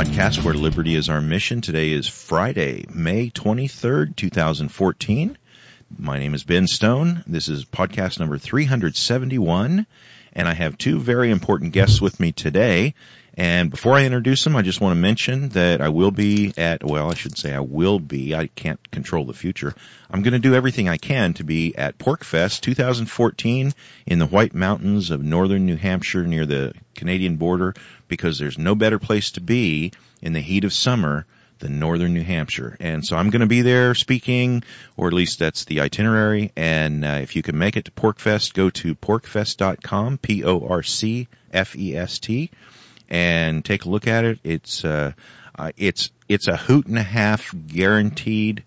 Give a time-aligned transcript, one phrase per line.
[0.00, 1.60] podcast where liberty is our mission.
[1.60, 5.36] Today is Friday, May 23rd, 2014.
[5.98, 7.22] My name is Ben Stone.
[7.26, 9.86] This is podcast number 371
[10.32, 12.94] and I have two very important guests with me today.
[13.36, 16.84] And before I introduce them, I just want to mention that I will be at,
[16.84, 19.74] well, I should say I will be, I can't control the future.
[20.10, 23.72] I'm going to do everything I can to be at PorcFest 2014
[24.06, 27.74] in the White Mountains of northern New Hampshire near the Canadian border
[28.08, 31.24] because there's no better place to be in the heat of summer
[31.60, 32.76] than northern New Hampshire.
[32.80, 34.64] And so I'm going to be there speaking,
[34.96, 36.52] or at least that's the itinerary.
[36.56, 41.30] And uh, if you can make it to PorcFest, go to porcfest.com, P-O-R-C-F-E-S-T,
[43.10, 44.38] and take a look at it.
[44.44, 45.12] It's uh,
[45.58, 48.64] uh, it's it's a hoot and a half guaranteed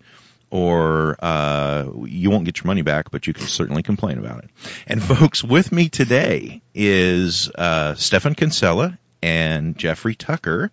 [0.50, 4.50] or uh, you won't get your money back, but you can certainly complain about it.
[4.86, 10.70] And folks, with me today is uh, Stephan Kinsella and Jeffrey Tucker.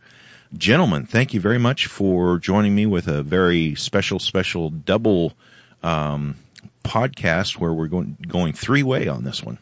[0.56, 5.34] Gentlemen, thank you very much for joining me with a very special, special double
[5.82, 6.36] um,
[6.84, 9.58] podcast where we're going going three way on this one.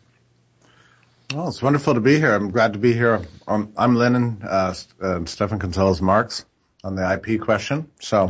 [1.33, 2.33] Well, it's wonderful to be here.
[2.33, 3.21] I'm glad to be here.
[3.47, 6.43] I'm, I'm Lenin, uh, uh, Stephan Kinsella's Marx
[6.83, 7.91] on the IP question.
[7.99, 8.29] So,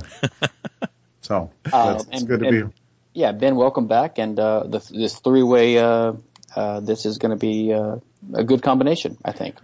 [1.22, 2.72] so uh, it's, good to and, be here.
[3.14, 4.20] Yeah, Ben, welcome back.
[4.20, 6.14] And uh, the, this three way, uh,
[6.54, 8.00] uh, this is going to be uh,
[8.34, 9.56] a good combination, I think.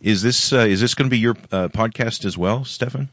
[0.00, 3.10] Is this uh, is this going to be your uh, podcast as well, Stephan?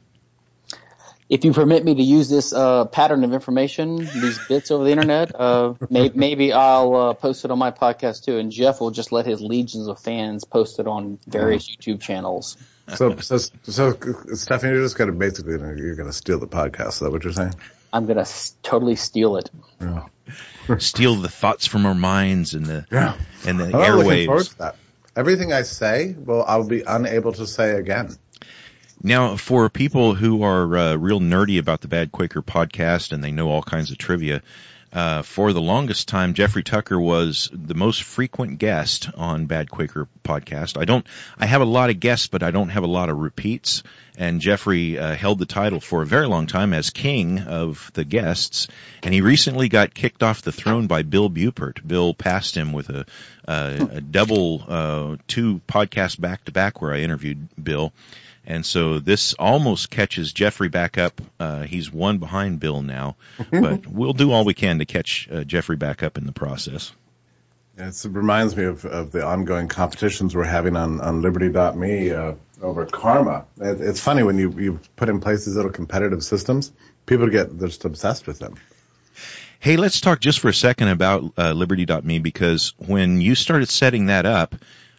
[1.28, 4.91] If you permit me to use this uh, pattern of information, these bits over the
[4.91, 8.91] internet, uh, may- maybe I'll uh, post it on my podcast too, and Jeff will
[8.91, 12.58] just let his legions of fans post it on various YouTube channels.
[12.94, 13.97] So, so, so,
[14.34, 16.90] Stephan, you're just going to basically you're going to steal the podcast.
[16.90, 17.56] Is that what you're saying?
[17.91, 19.50] I'm going to s- totally steal it.
[19.81, 20.06] Yeah.
[20.78, 23.16] steal the thoughts from our minds and the yeah.
[23.47, 24.75] and the I'm airwaves
[25.16, 28.16] everything I say, well, I'll be unable to say again.
[29.06, 33.30] Now, for people who are uh, real nerdy about the Bad Quaker podcast and they
[33.30, 34.42] know all kinds of trivia,
[34.92, 40.08] uh, for the longest time, Jeffrey Tucker was the most frequent guest on Bad Quaker
[40.24, 40.82] podcast.
[40.82, 41.06] I don't,
[41.38, 43.84] I have a lot of guests, but I don't have a lot of repeats.
[44.18, 48.06] And Jeffrey uh, held the title for a very long time as king of the
[48.06, 48.70] guests.
[49.04, 51.86] And he recently got kicked off the throne by Bill Buppert.
[51.86, 53.06] Bill passed him with a,
[53.48, 57.94] a double, uh, two podcasts back to back where I interviewed Bill.
[58.48, 61.20] And so this almost catches Jeffrey back up.
[61.40, 63.16] Uh, he's one behind Bill now,
[63.52, 66.92] but we'll do all we can to catch uh, Jeffrey back up in the process.
[67.78, 72.86] it reminds me of, of the ongoing competitions we're having on, on Liberty.me uh, over
[72.86, 73.46] Karma.
[73.60, 76.72] It, it's funny when you, you put in place these little competitive systems,
[77.06, 78.56] people get just obsessed with them.
[79.60, 84.08] Hey, let's talk just for a second about uh, Liberty.me because when you started setting
[84.08, 84.54] that up,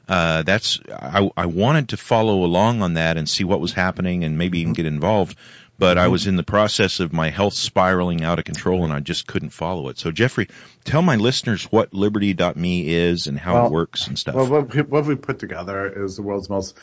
[0.09, 4.25] uh, that's I, I wanted to follow along on that and see what was happening
[4.25, 5.37] and maybe even get involved.
[5.78, 6.12] But I mm-hmm.
[6.12, 9.50] was in the process of my health spiraling out of control and I just couldn't
[9.50, 9.99] follow it.
[9.99, 10.49] So Jeffrey,
[10.84, 14.37] tell my listeners what Liberty.me is and how well, it works and stuff.
[14.37, 16.78] Well, what we, what we put together is the world's most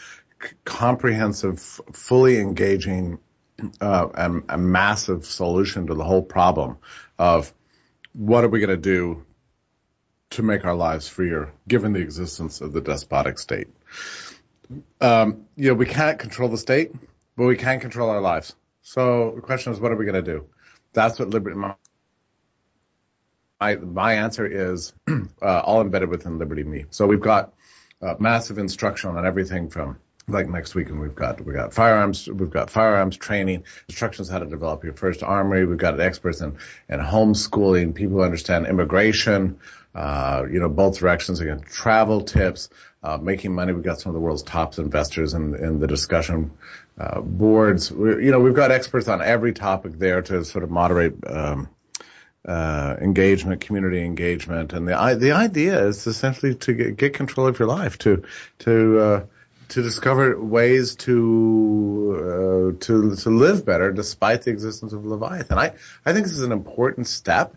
[0.65, 3.17] comprehensive, fully engaging,
[3.81, 6.77] uh, and a massive solution to the whole problem
[7.17, 7.51] of
[8.13, 9.25] what are we going to do
[10.33, 13.67] to make our lives freer, given the existence of the despotic state.
[15.01, 16.91] Um, you know, we can't control the state,
[17.35, 18.55] but we can control our lives.
[18.81, 20.47] So the question is, what are we going to do?
[20.93, 21.55] That's what liberty.
[21.55, 21.75] My,
[23.75, 24.93] my answer is
[25.41, 26.85] uh, all embedded within Liberty Me.
[26.89, 27.53] So we've got
[28.01, 29.97] uh, massive instruction on everything from
[30.27, 34.39] like next week, and we've got we got firearms, we've got firearms training, instructions how
[34.39, 35.65] to develop your first armory.
[35.65, 36.57] We've got experts in
[36.89, 39.59] in homeschooling, people who understand immigration,
[39.93, 41.39] uh, you know, both directions.
[41.39, 42.69] Again, travel tips,
[43.03, 43.73] uh, making money.
[43.73, 46.51] We've got some of the world's top investors in, in the discussion
[46.97, 47.91] uh, boards.
[47.91, 51.69] we you know, we've got experts on every topic there to sort of moderate um,
[52.47, 57.59] uh, engagement, community engagement, and the the idea is essentially to get, get control of
[57.59, 58.23] your life, to
[58.59, 59.25] to uh,
[59.73, 65.57] to discover ways to uh, to to live better despite the existence of Leviathan.
[65.57, 65.73] I
[66.05, 67.55] I think this is an important step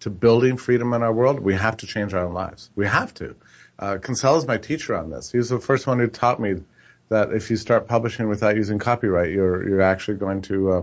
[0.00, 1.40] to building freedom in our world.
[1.40, 2.70] We have to change our own lives.
[2.76, 3.34] We have to.
[3.78, 5.32] Uh, Kinsella is my teacher on this.
[5.32, 6.62] He was the first one who taught me
[7.08, 10.82] that if you start publishing without using copyright, you're you're actually going to uh,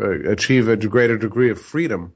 [0.00, 2.12] uh achieve a greater degree of freedom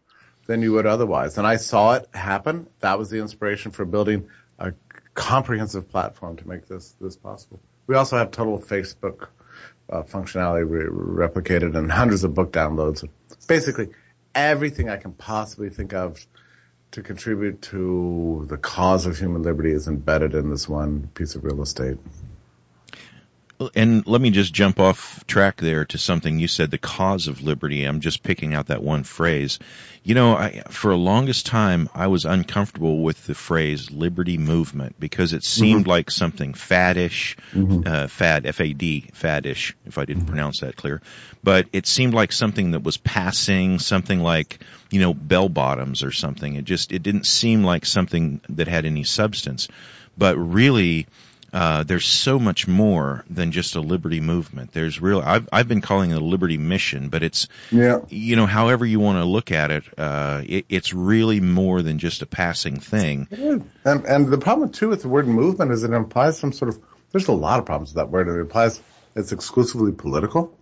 [0.47, 1.39] than you would otherwise.
[1.39, 2.69] And I saw it happen.
[2.81, 4.29] That was the inspiration for building
[4.61, 4.75] a
[5.15, 7.59] comprehensive platform to make this this possible.
[7.87, 9.29] We also have total Facebook
[9.91, 13.09] uh, functionality re- replicated and hundreds of book downloads.
[13.47, 13.89] Basically,
[14.35, 16.25] everything I can possibly think of
[16.93, 21.45] to contribute to the cause of human liberty is embedded in this one piece of
[21.45, 21.99] real estate.
[23.75, 27.43] And let me just jump off track there to something you said, the cause of
[27.43, 27.85] liberty.
[27.85, 29.59] I'm just picking out that one phrase.
[30.03, 35.01] You know, I, for a longest time, I was uncomfortable with the phrase liberty movement
[35.01, 35.91] because it seemed mm-hmm.
[35.91, 37.83] like something faddish, mm-hmm.
[37.87, 40.33] uh, fad, F-A-D, faddish, if I didn't mm-hmm.
[40.33, 41.01] pronounce that clear.
[41.43, 44.61] But it seemed like something that was passing, something like,
[44.91, 46.57] you know, bell bottoms or something.
[46.57, 49.69] It just, it didn't seem like something that had any substance.
[50.19, 51.07] But really,
[51.53, 54.73] uh, there's so much more than just a liberty movement.
[54.73, 55.21] There's real.
[55.21, 58.01] I've I've been calling it a liberty mission, but it's yeah.
[58.09, 61.99] You know, however you want to look at it, uh, it, it's really more than
[61.99, 63.29] just a passing thing.
[63.85, 66.81] And and the problem too with the word movement is it implies some sort of.
[67.13, 68.29] There's a lot of problems with that word.
[68.29, 68.81] It implies
[69.15, 70.57] it's exclusively political.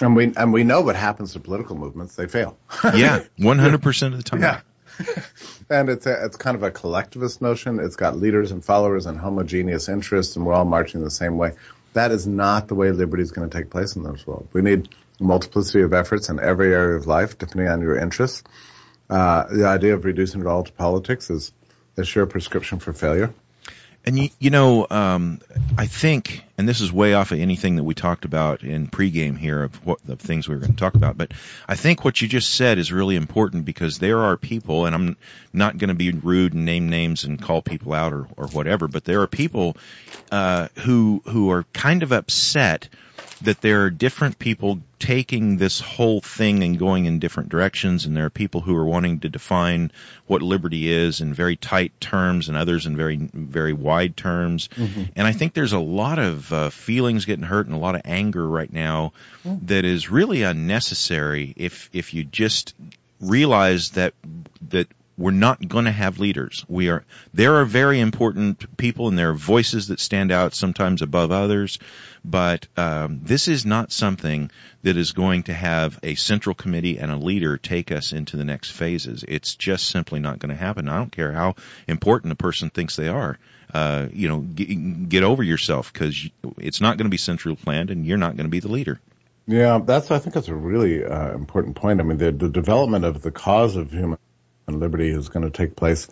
[0.00, 2.56] And we and we know what happens to political movements; they fail.
[2.94, 4.40] yeah, one hundred percent of the time.
[4.40, 4.60] Yeah,
[5.70, 7.80] and it's a, it's kind of a collectivist notion.
[7.80, 11.52] It's got leaders and followers and homogeneous interests, and we're all marching the same way.
[11.92, 14.48] That is not the way liberty is going to take place in this world.
[14.52, 14.88] We need
[15.18, 18.42] multiplicity of efforts in every area of life, depending on your interests.
[19.08, 21.52] Uh, the idea of reducing it all to politics is
[21.96, 23.34] a sure prescription for failure.
[24.04, 25.40] And you, you know, um,
[25.76, 29.38] I think, and this is way off of anything that we talked about in pregame
[29.38, 31.32] here of what the things we were going to talk about, but
[31.66, 35.16] I think what you just said is really important because there are people, and I'm
[35.54, 38.88] not going to be rude and name names and call people out or, or whatever,
[38.88, 39.74] but there are people
[40.30, 42.90] uh, who who are kind of upset
[43.42, 48.14] that there are different people taking this whole thing and going in different directions and
[48.14, 49.90] there are people who are wanting to define
[50.26, 55.04] what liberty is in very tight terms and others in very very wide terms mm-hmm.
[55.16, 58.02] and i think there's a lot of uh, feelings getting hurt and a lot of
[58.04, 59.12] anger right now
[59.44, 59.66] mm-hmm.
[59.66, 62.74] that is really unnecessary if if you just
[63.20, 64.14] realize that
[64.68, 64.88] that
[65.20, 66.64] we're not going to have leaders.
[66.66, 71.02] We are, there are very important people and there are voices that stand out sometimes
[71.02, 71.78] above others,
[72.24, 74.50] but um, this is not something
[74.82, 78.46] that is going to have a central committee and a leader take us into the
[78.46, 79.22] next phases.
[79.28, 80.88] It's just simply not going to happen.
[80.88, 81.56] I don't care how
[81.86, 83.38] important a person thinks they are.
[83.74, 87.90] Uh, you know, get, get over yourself because it's not going to be centrally planned
[87.90, 88.98] and you're not going to be the leader.
[89.46, 92.00] Yeah, that's, I think that's a really uh, important point.
[92.00, 94.18] I mean, the, the development of the cause of human
[94.70, 96.08] and liberty is going to take place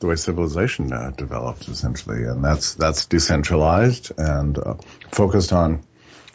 [0.00, 4.74] the way civilization uh, developed, essentially, and that's that's decentralized and uh,
[5.10, 5.82] focused on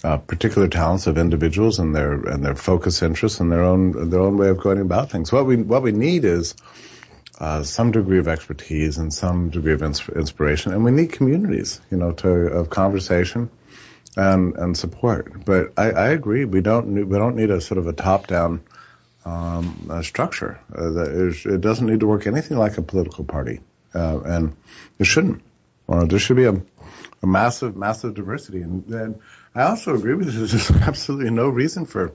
[0.03, 4.21] uh, particular talents of individuals and their and their focus interests and their own their
[4.21, 5.31] own way of going about things.
[5.31, 6.55] What we what we need is
[7.39, 11.81] uh, some degree of expertise and some degree of ins- inspiration, and we need communities,
[11.89, 13.49] you know, to of conversation
[14.15, 15.43] and and support.
[15.43, 18.27] But I, I agree, we don't need, we don't need a sort of a top
[18.27, 18.61] down
[19.25, 20.59] um, structure.
[20.77, 23.61] Uh, it doesn't need to work anything like a political party,
[23.93, 24.55] uh, and
[24.99, 25.41] it shouldn't.
[25.87, 26.53] There should be a,
[27.23, 28.61] a massive, massive diversity.
[28.61, 29.19] And, and,
[29.53, 30.45] I also agree with you.
[30.47, 32.13] There's absolutely no reason for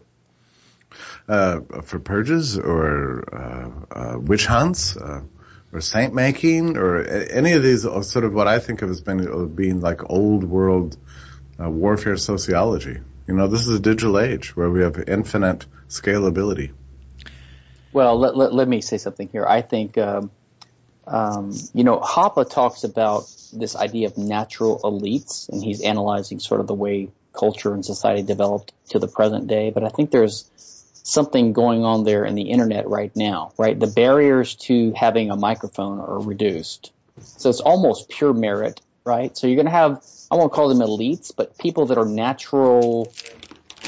[1.29, 7.83] uh, for purges or uh, uh, witch hunts or saint making or any of these
[7.83, 10.97] sort of what I think of as being, being like old world
[11.59, 12.99] warfare sociology.
[13.27, 16.73] You know, this is a digital age where we have infinite scalability.
[17.93, 19.47] Well, let, let, let me say something here.
[19.47, 20.31] I think, um,
[21.07, 26.61] um, you know, Hoppe talks about this idea of natural elites, and he's analyzing sort
[26.61, 29.71] of the way culture and society developed to the present day.
[29.71, 30.49] But I think there's
[31.03, 33.79] something going on there in the internet right now, right?
[33.79, 36.93] The barriers to having a microphone are reduced.
[37.19, 39.37] So it's almost pure merit, right?
[39.37, 43.13] So you're going to have, I won't call them elites, but people that are natural,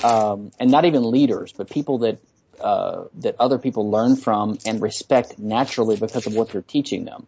[0.03, 2.19] um, and not even leaders, but people that
[2.63, 7.27] uh, that other people learn from and respect naturally because of what they're teaching them.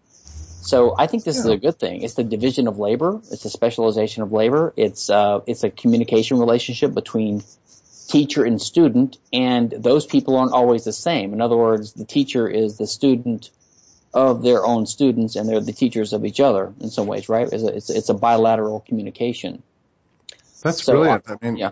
[0.63, 1.41] So I think this yeah.
[1.41, 2.03] is a good thing.
[2.03, 3.21] It's the division of labor.
[3.31, 4.73] It's a specialization of labor.
[4.77, 7.43] It's uh, it's a communication relationship between
[8.09, 11.35] teacher and student, and those people aren't always the same.
[11.35, 13.51] In other words, the teacher is the student
[14.15, 17.49] of their own students, and they're the teachers of each other in some ways, right?
[17.53, 19.63] It's a, it's, it's a bilateral communication.
[20.63, 21.29] That's So, brilliant.
[21.29, 21.71] uh, I mean, yeah.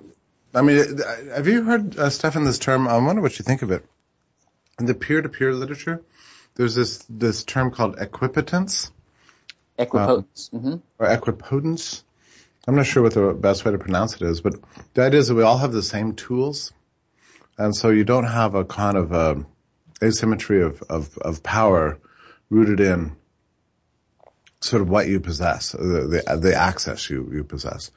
[0.54, 0.98] I mean,
[1.34, 2.86] have you heard, uh, Stephan, this term?
[2.86, 3.84] I wonder what you think of it.
[4.78, 6.02] In the peer-to-peer literature,
[6.54, 8.90] there's this this term called equipotence
[9.78, 10.50] Equipotence.
[10.52, 12.04] hmm or equipotence.
[12.66, 14.54] I'm not sure what the best way to pronounce it is, but
[14.94, 16.72] the idea is that we all have the same tools,
[17.58, 19.46] and so you don't have a kind of um
[20.02, 21.98] asymmetry of, of, of power
[22.50, 23.16] rooted in
[24.60, 27.90] sort of what you possess, the, the, the access you, you possess.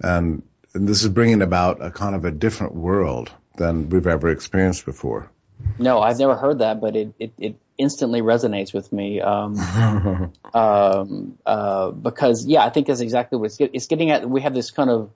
[0.00, 0.42] And,
[0.74, 4.84] and this is bringing about a kind of a different world than we've ever experienced
[4.84, 5.30] before.
[5.78, 9.20] No, I've never heard that, but it, it, it instantly resonates with me.
[9.20, 14.28] Um, um, uh, because yeah, I think that's exactly what it's, get, it's getting at.
[14.28, 15.10] We have this kind of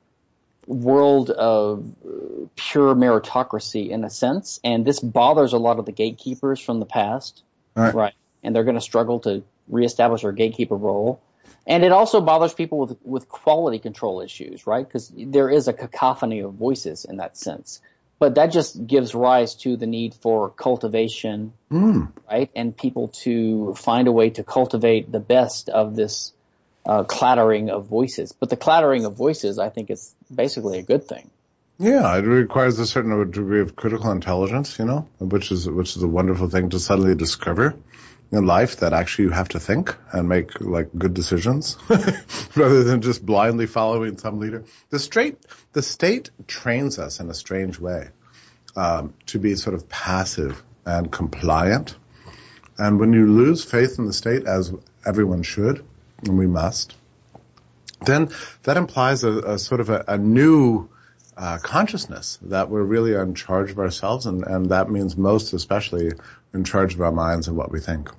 [0.67, 1.85] world of
[2.57, 6.87] pure meritocracy in a sense, and this bothers a lot of the gatekeepers from the
[6.87, 7.43] past,
[7.95, 8.15] Right.
[8.43, 11.21] And they're going to struggle to reestablish their gatekeeper role.
[11.67, 14.87] And it also bothers people with with quality control issues, right?
[14.87, 17.81] Because there is a cacophony of voices in that sense.
[18.19, 22.13] But that just gives rise to the need for cultivation, Mm.
[22.31, 22.51] right?
[22.55, 26.33] And people to find a way to cultivate the best of this
[26.87, 28.33] uh, clattering of voices.
[28.33, 31.31] But the clattering of voices, I think, is basically a good thing.
[31.79, 36.03] Yeah, it requires a certain degree of critical intelligence, you know, which is which is
[36.03, 37.75] a wonderful thing to suddenly discover
[38.33, 41.77] in life that actually you have to think and make like good decisions
[42.57, 44.65] rather than just blindly following some leader.
[44.91, 45.39] The state
[45.73, 48.09] the state trains us in a strange way
[48.77, 51.97] um, to be sort of passive and compliant.
[52.77, 54.73] And when you lose faith in the state, as
[55.07, 55.85] everyone should,
[56.25, 56.97] and we must,
[58.05, 58.31] then
[58.65, 60.89] that implies a, a sort of a, a new
[61.37, 66.13] uh, consciousness that we're really in charge of ourselves, and, and that means most especially
[66.53, 68.11] in charge of our minds and what we think.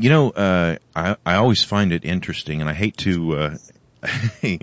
[0.00, 3.36] You know, uh, I, I always find it interesting, and I hate to.
[3.36, 3.58] Uh,
[4.42, 4.58] I,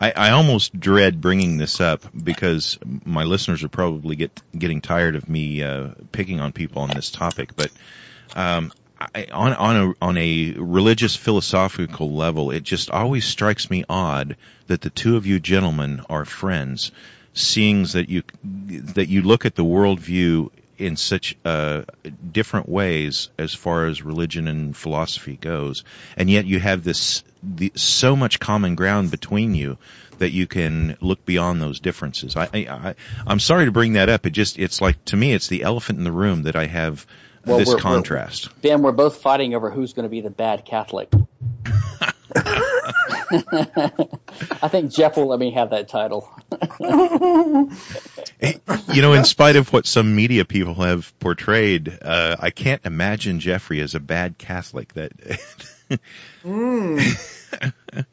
[0.00, 5.28] I almost dread bringing this up because my listeners are probably get getting tired of
[5.28, 7.54] me uh, picking on people on this topic.
[7.54, 7.70] But
[8.34, 13.84] um, I, on on a on a religious philosophical level, it just always strikes me
[13.88, 14.36] odd
[14.66, 16.90] that the two of you gentlemen are friends,
[17.32, 21.82] seeing that you that you look at the worldview in such uh,
[22.30, 25.84] different ways as far as religion and philosophy goes,
[26.16, 29.78] and yet you have this the, so much common ground between you
[30.18, 32.36] that you can look beyond those differences.
[32.36, 32.94] I, I, I
[33.26, 34.26] I'm sorry to bring that up.
[34.26, 37.06] It just it's like to me it's the elephant in the room that I have
[37.44, 38.48] Well, this we're- we're- contrast.
[38.62, 41.10] Ben, we're both fighting over who's going to be the bad Catholic.
[43.30, 46.28] I think Jeff will let me have that title.
[48.94, 53.40] you know, in spite of what some media people have portrayed, uh, I can't imagine
[53.40, 54.94] Jeffrey as a bad Catholic.
[54.94, 55.12] That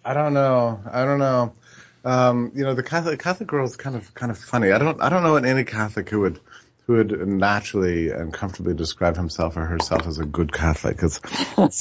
[0.03, 0.82] I don't know.
[0.91, 1.53] I don't know.
[2.03, 4.72] Um, you know, the Catholic Catholic girl is kind of kind of funny.
[4.72, 6.39] I don't I don't know any Catholic who would
[6.86, 11.00] who would naturally and comfortably describe himself or herself as a good Catholic.
[11.01, 11.20] It's,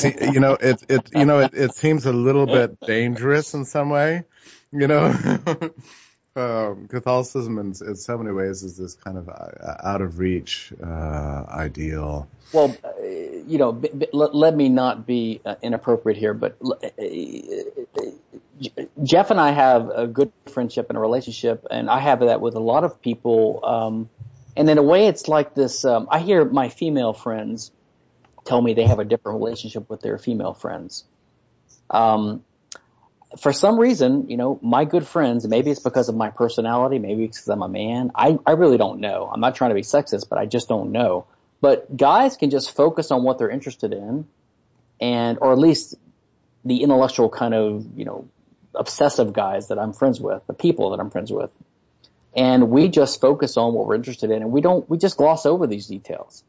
[0.05, 3.91] you know, it it you know it, it seems a little bit dangerous in some
[3.91, 4.25] way.
[4.73, 5.07] You know,
[6.37, 10.73] um, Catholicism in, in so many ways is this kind of uh, out of reach
[10.83, 12.29] uh, ideal.
[12.53, 16.57] Well, uh, you know, b- b- let, me not be uh, inappropriate here, but
[19.03, 22.55] Jeff and I have a good friendship and a relationship, and I have that with
[22.55, 23.61] a lot of people.
[23.65, 24.09] Um,
[24.57, 25.85] and in a way, it's like this.
[25.85, 27.71] Um, I hear my female friends
[28.45, 31.05] tell me they have a different relationship with their female friends.
[31.91, 32.45] Um,
[33.41, 37.25] for some reason, you know, my good friends, maybe it's because of my personality, maybe
[37.25, 38.13] it's because I'm a man.
[38.15, 39.29] I, I really don't know.
[39.33, 41.27] I'm not trying to be sexist, but I just don't know.
[41.61, 44.27] But guys can just focus on what they're interested in
[45.01, 45.95] and, or at least
[46.65, 48.29] the intellectual kind of, you know,
[48.75, 51.51] obsessive guys that I'm friends with, the people that I'm friends with.
[52.37, 55.47] And we just focus on what we're interested in and we don't, we just gloss
[55.47, 56.43] over these details.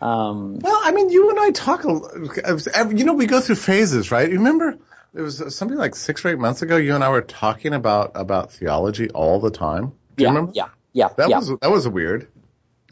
[0.00, 1.84] Um, Well, I mean, you and I talk.
[1.84, 4.28] A, you know, we go through phases, right?
[4.28, 4.76] You remember
[5.14, 6.76] it was something like six or eight months ago.
[6.76, 9.92] You and I were talking about about theology all the time.
[10.16, 10.52] Do you yeah, remember?
[10.54, 11.38] yeah, yeah, That yeah.
[11.38, 12.28] was that was weird.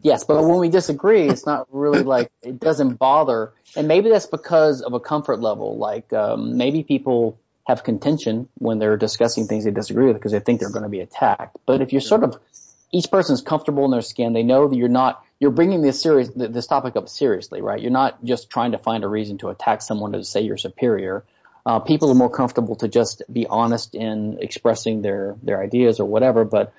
[0.03, 4.27] Yes, but when we disagree, it's not really like it doesn't bother, and maybe that's
[4.27, 5.79] because of a comfort level.
[5.79, 10.41] Like um, maybe people have contention when they're discussing things they disagree with because they
[10.41, 11.57] think they're going to be attacked.
[11.67, 12.39] But if you're sort of
[12.93, 16.31] each person's comfortable in their skin, they know that you're not you're bringing this serious
[16.35, 17.81] this topic up seriously, right?
[17.81, 21.25] You're not just trying to find a reason to attack someone to say you're superior.
[21.67, 26.05] Uh, people are more comfortable to just be honest in expressing their their ideas or
[26.05, 26.45] whatever.
[26.45, 26.75] But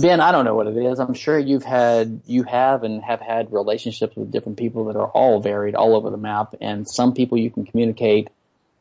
[0.00, 0.98] Ben, I don't know what it is.
[0.98, 5.08] I'm sure you've had you have and have had relationships with different people that are
[5.08, 8.28] all varied all over the map, and some people you can communicate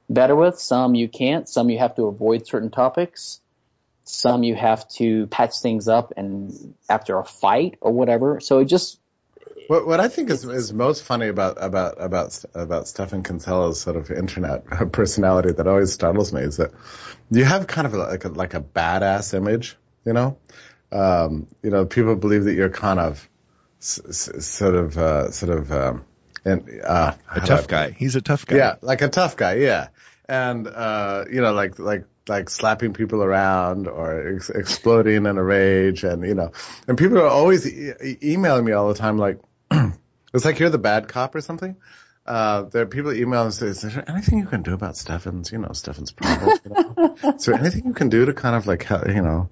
[0.09, 3.39] better with, some you can't, some you have to avoid certain topics,
[4.03, 8.39] some you have to patch things up and after a fight or whatever.
[8.39, 8.99] So it just
[9.67, 13.97] what, what I think is, is most funny about about about about Stephan Kinsella's sort
[13.97, 16.71] of internet personality that always startles me is that
[17.29, 20.37] you have kind of like a, like a badass image, you know.
[20.91, 23.29] Um, you know, people believe that you're kind of
[23.79, 26.05] s- s- sort of uh, sort of um,
[26.45, 27.91] and uh, a tough guy.
[27.91, 28.57] He's a tough guy.
[28.57, 29.55] Yeah, like a tough guy.
[29.55, 29.89] Yeah,
[30.27, 35.43] and uh, you know, like like like slapping people around or ex- exploding in a
[35.43, 36.51] rage, and you know,
[36.87, 39.39] and people are always e- emailing me all the time, like
[40.33, 41.75] it's like you're the bad cop or something.
[42.25, 45.51] Uh, there are people email and say, is there anything you can do about Stephan's,
[45.51, 46.59] you know, Stephan's problem?
[46.63, 47.15] You know?
[47.35, 49.49] is there anything you can do to kind of like, you know,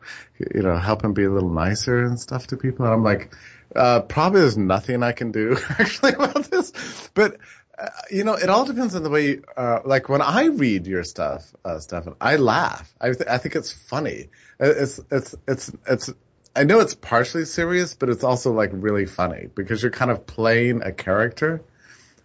[0.53, 2.85] you know, help him be a little nicer and stuff to people?
[2.85, 3.35] And I'm like,
[3.75, 7.37] uh, probably there's nothing I can do actually about this, but,
[7.79, 10.85] uh, you know, it all depends on the way, you, uh, like when I read
[10.85, 12.91] your stuff, uh, Stephan, I laugh.
[13.01, 14.29] I, th- I think it's funny.
[14.59, 16.13] It's, it's, it's, it's,
[16.55, 20.25] I know it's partially serious, but it's also like really funny because you're kind of
[20.25, 21.63] playing a character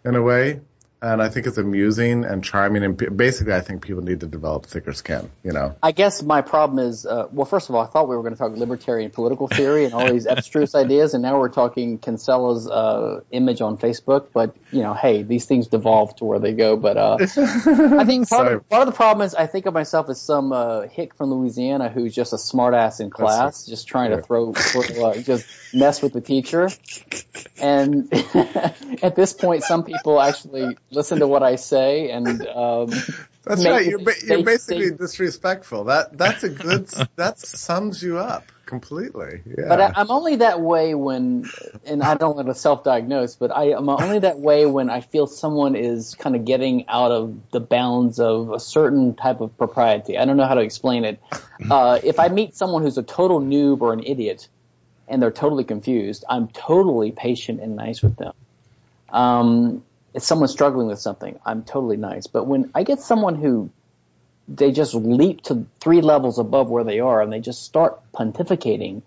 [0.04, 0.60] in a way.
[1.02, 2.84] And I think it's amusing and charming.
[2.84, 5.74] And basically, I think people need to develop thicker skin, you know?
[5.82, 8.34] I guess my problem is, uh, well, first of all, I thought we were going
[8.34, 11.14] to talk libertarian political theory and all these abstruse ideas.
[11.14, 14.28] And now we're talking Kinsella's, uh, image on Facebook.
[14.32, 16.76] But, you know, hey, these things devolve to where they go.
[16.76, 20.08] But, uh, I think part of, part of, the problem is I think of myself
[20.08, 24.22] as some, uh, hick from Louisiana who's just a smartass in class, just trying to
[24.22, 26.70] throw, throw uh, just mess with the teacher.
[27.60, 28.12] And
[29.02, 32.90] at this point, some people actually listen to what I say and um,
[33.44, 33.84] That's right.
[33.84, 35.84] You're, ba- you're basically disrespectful.
[35.84, 39.42] That that's a good that sums you up completely.
[39.44, 39.64] Yeah.
[39.68, 41.50] But I, am only that way when,
[41.84, 45.26] and I don't want to self-diagnose, but I am only that way when I feel
[45.26, 50.16] someone is kind of getting out of the bounds of a certain type of propriety.
[50.16, 51.20] I don't know how to explain it.
[51.70, 54.48] Uh, if I meet someone who's a total noob or an idiot,
[55.06, 58.32] and they're totally confused, I'm totally patient and nice with them.
[59.08, 62.26] Um, if someone's struggling with something, I'm totally nice.
[62.26, 63.70] But when I get someone who
[64.48, 69.02] they just leap to three levels above where they are and they just start pontificating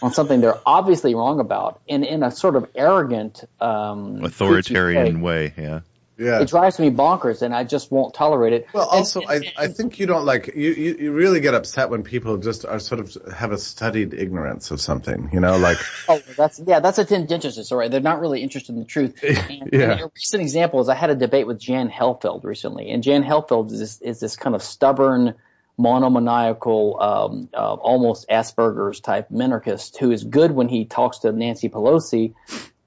[0.00, 5.52] on something they're obviously wrong about in, in a sort of arrogant, um, authoritarian way,
[5.56, 5.80] yeah.
[6.18, 6.40] Yeah.
[6.40, 8.66] It drives me bonkers and I just won't tolerate it.
[8.72, 11.54] Well, also, and, and, I, I think you don't like, you, you, you really get
[11.54, 15.56] upset when people just are sort of have a studied ignorance of something, you know,
[15.58, 15.78] like.
[16.08, 17.90] oh, that's, yeah, that's a tendentiousness, alright.
[17.90, 19.22] They're not really interested in the truth.
[19.48, 20.00] And, yeah.
[20.00, 23.70] A recent example is I had a debate with Jan Helfeld recently and Jan Helfeld
[23.70, 25.34] is this, is this kind of stubborn,
[25.78, 31.68] monomaniacal, um, uh, almost Asperger's type minarchist who is good when he talks to Nancy
[31.68, 32.34] Pelosi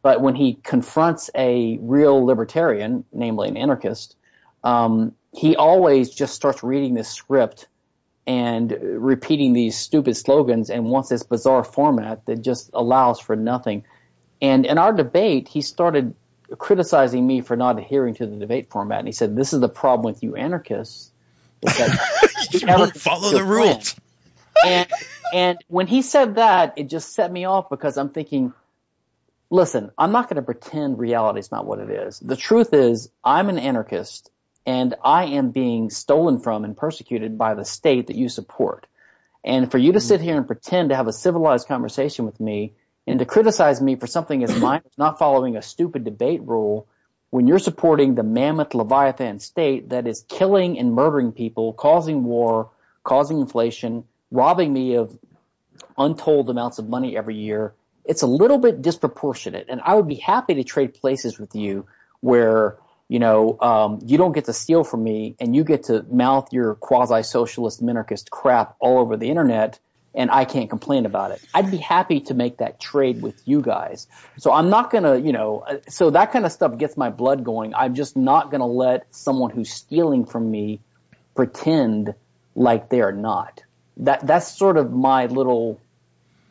[0.02, 4.16] but when he confronts a real libertarian, namely an anarchist,
[4.64, 7.68] um, he always just starts reading this script
[8.28, 13.84] and repeating these stupid slogans and wants this bizarre format that just allows for nothing.
[14.42, 16.16] And in our debate, he started
[16.58, 19.00] criticizing me for not adhering to the debate format.
[19.00, 21.12] And he said, "This is the problem with you anarchists."
[21.62, 23.96] Is that you never follow the rules.
[24.66, 24.90] and
[25.34, 28.54] and when he said that, it just set me off because I'm thinking,
[29.52, 32.20] listen, I'm not going to pretend reality is not what it is.
[32.20, 34.32] The truth is, I'm an anarchist
[34.66, 38.88] and I am being stolen from and persecuted by the state that you support.
[39.44, 42.74] And for you to sit here and pretend to have a civilized conversation with me
[43.06, 46.88] and to criticize me for something as mine as not following a stupid debate rule
[47.32, 52.70] when you're supporting the mammoth Leviathan state that is killing and murdering people, causing war,
[53.04, 55.18] causing inflation, robbing me of
[55.98, 57.74] untold amounts of money every year,
[58.06, 59.68] it's a little bit disproportionate.
[59.70, 61.86] And I would be happy to trade places with you
[62.20, 66.04] where, you know, um, you don't get to steal from me and you get to
[66.04, 69.80] mouth your quasi-socialist minarchist crap all over the internet
[70.14, 71.42] and I can't complain about it.
[71.54, 74.08] I'd be happy to make that trade with you guys.
[74.38, 77.74] So I'm not gonna, you know, so that kind of stuff gets my blood going.
[77.74, 80.82] I'm just not gonna let someone who's stealing from me
[81.36, 82.14] pretend
[82.56, 83.64] like they are not.
[83.98, 85.80] That, that's sort of my little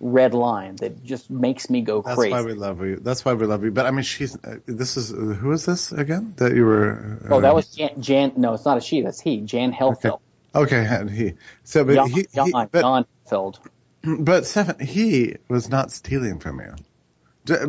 [0.01, 2.33] red line that just makes me go That's crazy.
[2.33, 2.97] That's why we love you.
[2.97, 3.71] That's why we love you.
[3.71, 4.37] But I mean, she's.
[4.37, 6.35] Uh, this is uh, who is this again?
[6.39, 7.19] That you were.
[7.25, 8.33] Uh, oh, that was Jan, Jan.
[8.37, 9.03] No, it's not a she.
[9.03, 9.41] That's he.
[9.43, 10.21] Jan Helfeld.
[10.55, 11.35] Okay, okay he.
[11.65, 13.59] So, but John, he, John, he but, John Helfeld.
[14.03, 16.75] But Stephan, he was not stealing from you.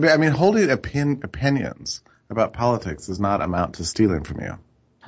[0.08, 4.58] I mean, holding opin, opinions about politics does not amount to stealing from you.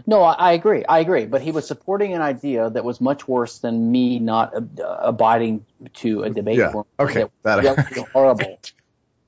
[0.05, 0.83] No, I, I, agree.
[0.85, 1.25] I agree.
[1.25, 4.61] But he was supporting an idea that was much worse than me not uh,
[5.01, 6.73] abiding to a debate yeah.
[6.99, 7.25] Okay.
[7.43, 8.59] That, that horrible.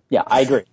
[0.09, 0.63] Yeah, I agree.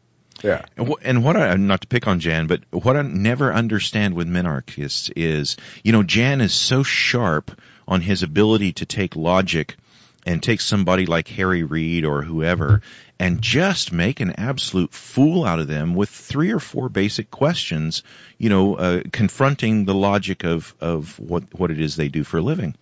[0.43, 0.65] Yeah.
[0.77, 4.15] And, wh- and what I, not to pick on Jan, but what I never understand
[4.15, 7.51] with minarchists is, you know, Jan is so sharp
[7.87, 9.77] on his ability to take logic
[10.25, 12.83] and take somebody like Harry Reid or whoever
[13.23, 18.03] and just make an absolute fool out of them with three or four basic questions,
[18.37, 22.39] you know, uh, confronting the logic of, of what, what it is they do for
[22.39, 22.75] a living.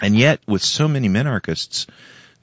[0.00, 1.86] And yet, with so many minarchists,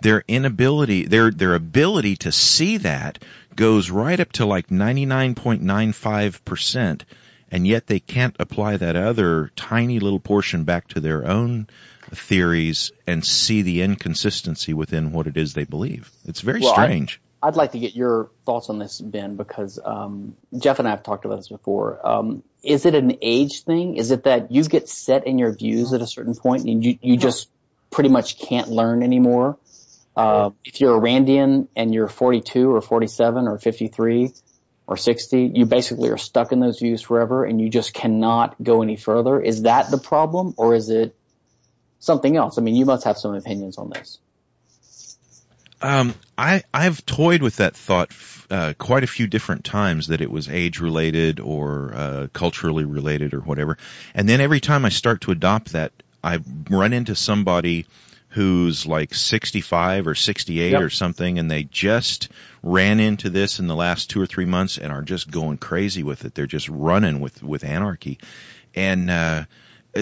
[0.04, 3.18] their inability, their, their ability to see that
[3.56, 7.02] goes right up to like 99.95%,
[7.50, 11.66] and yet they can't apply that other tiny little portion back to their own
[12.12, 16.12] theories and see the inconsistency within what it is they believe.
[16.26, 17.22] It's very Well, I- strange.
[17.44, 21.04] I'd like to get your thoughts on this, Ben, because um, Jeff and I have
[21.04, 22.00] talked about this before.
[22.08, 23.98] Um, is it an age thing?
[23.98, 26.98] Is it that you get set in your views at a certain point and you,
[27.04, 27.48] you just
[27.92, 29.60] pretty much can't learn anymore?
[30.16, 34.32] Uh, if you're a Randian and you're 42 or 47 or 53
[34.88, 38.82] or 60, you basically are stuck in those views forever and you just cannot go
[38.82, 39.40] any further.
[39.40, 41.16] Is that the problem or is it
[42.00, 42.58] something else?
[42.58, 44.20] I mean, you must have some opinions on this.
[45.82, 48.12] Um, I I've toyed with that thought
[48.50, 53.34] uh, quite a few different times that it was age related or uh, culturally related
[53.34, 53.78] or whatever,
[54.14, 55.92] and then every time I start to adopt that,
[56.24, 57.86] I run into somebody
[58.30, 60.82] who's like 65 or 68 Yep.
[60.82, 62.30] or something, and they just
[62.64, 66.04] ran into this in the last two or three months and are just going crazy
[66.04, 66.34] with it.
[66.36, 68.18] They're just running with with anarchy,
[68.74, 69.10] and.
[69.10, 69.44] uh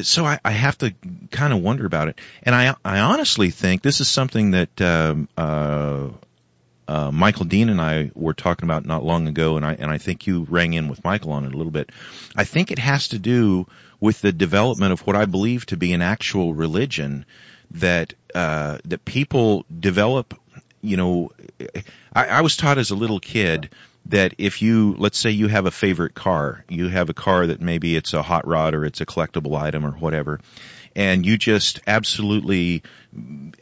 [0.01, 0.93] so I, I have to
[1.31, 5.29] kind of wonder about it, and I I honestly think this is something that um,
[5.37, 6.09] uh,
[6.87, 9.97] uh, Michael Dean and I were talking about not long ago, and I and I
[9.97, 11.91] think you rang in with Michael on it a little bit.
[12.35, 13.67] I think it has to do
[13.99, 17.25] with the development of what I believe to be an actual religion
[17.71, 20.33] that uh, that people develop.
[20.81, 21.31] You know,
[22.13, 23.69] I, I was taught as a little kid
[24.07, 27.61] that if you, let's say you have a favorite car, you have a car that
[27.61, 30.39] maybe it's a hot rod or it's a collectible item or whatever,
[30.95, 32.83] and you just absolutely,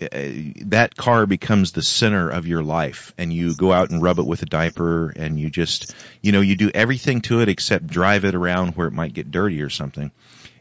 [0.01, 0.07] uh,
[0.65, 4.25] that car becomes the center of your life and you go out and rub it
[4.25, 8.25] with a diaper and you just, you know, you do everything to it except drive
[8.25, 10.11] it around where it might get dirty or something.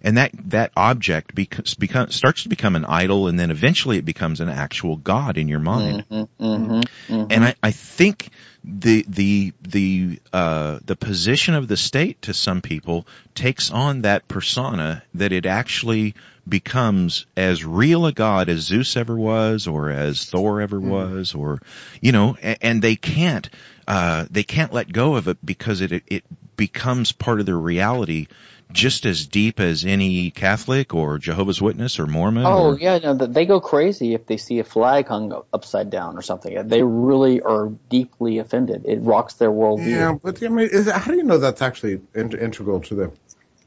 [0.02, 4.04] And that, that object becomes, become, starts to become an idol and then eventually it
[4.04, 8.30] becomes an actual god in your mind Mm-hmm, mm-hmm, and I, I think
[8.64, 14.28] the the the uh, the position of the state to some people takes on that
[14.28, 16.14] persona that it actually
[16.48, 21.60] becomes as real a god as Zeus ever was, or as Thor ever was, or
[22.00, 23.48] you know, and, and they can't
[23.88, 26.24] uh, they can't let go of it because it it
[26.56, 28.26] becomes part of their reality.
[28.72, 32.46] Just as deep as any Catholic or Jehovah's Witness or Mormon.
[32.46, 36.16] Oh or, yeah, no, they go crazy if they see a flag hung upside down
[36.16, 36.68] or something.
[36.68, 38.85] They really are deeply offended.
[38.87, 39.90] It rocks their worldview.
[39.90, 43.12] Yeah, but I mean, is, how do you know that's actually in, integral to the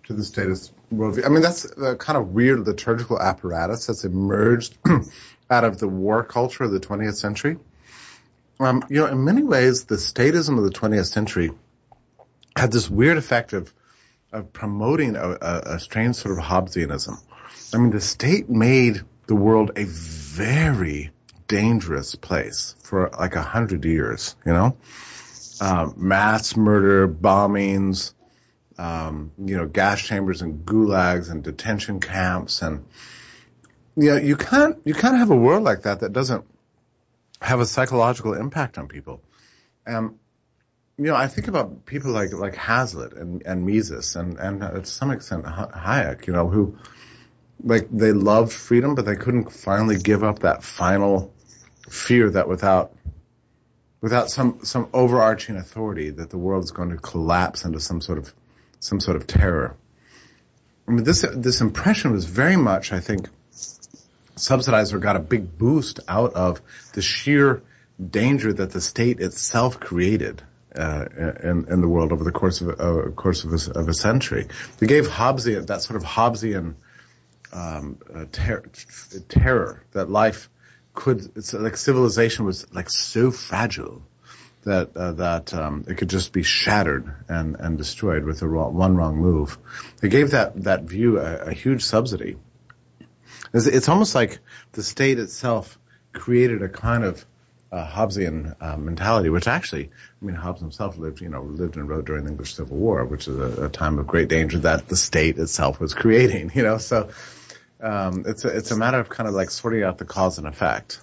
[0.05, 1.25] to the status worldview?
[1.25, 4.77] I mean, that's the kind of weird liturgical apparatus that's emerged
[5.49, 7.57] out of the war culture of the 20th century.
[8.59, 11.51] Um, you know, in many ways, the statism of the 20th century
[12.55, 13.73] had this weird effect of
[14.33, 17.17] of promoting a, a, a strange sort of Hobbesianism.
[17.73, 21.11] I mean, the state made the world a very
[21.47, 24.77] dangerous place for like a hundred years, you know?
[25.61, 28.13] Um, mass murder, bombings,
[28.77, 32.85] um, you know, gas chambers and gulags and detention camps and,
[33.95, 36.43] you know, you can't, you can't have a world like that that doesn't
[37.39, 39.21] have a psychological impact on people.
[39.85, 40.19] Um,
[40.97, 44.85] you know, I think about people like like Hazlitt and and Mises and and to
[44.85, 46.77] some extent Hayek, you know, who
[47.63, 51.33] like they loved freedom, but they couldn't finally give up that final
[51.89, 52.93] fear that without
[54.01, 58.19] without some some overarching authority that the world is going to collapse into some sort
[58.19, 58.31] of
[58.79, 59.75] some sort of terror.
[60.87, 63.29] I mean, this this impression was very much, I think,
[64.35, 66.61] subsidized or got a big boost out of
[66.93, 67.63] the sheer
[67.99, 70.43] danger that the state itself created
[70.77, 71.05] uh,
[71.43, 74.47] in, in the world over the course of uh, course of a, of a century.
[74.77, 76.75] They gave Hobbesian that sort of Hobbesian
[77.51, 78.63] um, uh, ter-
[79.27, 80.49] terror that life
[80.93, 81.31] could.
[81.35, 84.03] It's like civilization was like so fragile
[84.63, 88.73] that uh, that um, it could just be shattered and and destroyed with a wrong,
[88.73, 89.57] one wrong move.
[90.01, 92.37] They gave that that view a, a huge subsidy.
[93.53, 94.39] It's, it's almost like
[94.71, 95.77] the state itself
[96.13, 97.25] created a kind of
[97.73, 99.89] uh, Hobbesian uh, mentality, which actually,
[100.21, 103.03] I mean, Hobbes himself lived, you know, lived and wrote during the English Civil War,
[103.03, 106.61] which is a, a time of great danger that the state itself was creating, you
[106.61, 106.77] know.
[106.77, 107.09] So
[107.81, 110.45] um, it's a, it's a matter of kind of like sorting out the cause and
[110.45, 111.01] effect.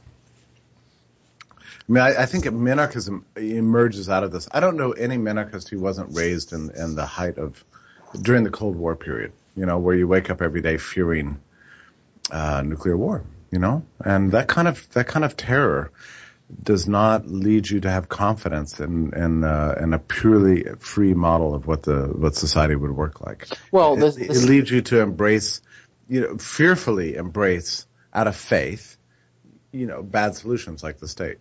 [1.51, 4.49] I mean, I, I think minarchism emerges out of this.
[4.53, 7.65] I don't know any minarchist who wasn't raised in, in the height of
[8.23, 9.33] during the Cold War period.
[9.57, 11.41] You know, where you wake up every day fearing
[12.31, 13.25] uh, nuclear war.
[13.51, 15.91] You know, and that kind of that kind of terror
[16.63, 21.55] does not lead you to have confidence in in, uh, in a purely free model
[21.55, 23.49] of what the what society would work like.
[23.71, 25.61] Well, it, this, it leads you to embrace,
[26.09, 28.97] you know, fearfully embrace out of faith,
[29.73, 31.39] you know, bad solutions like the state.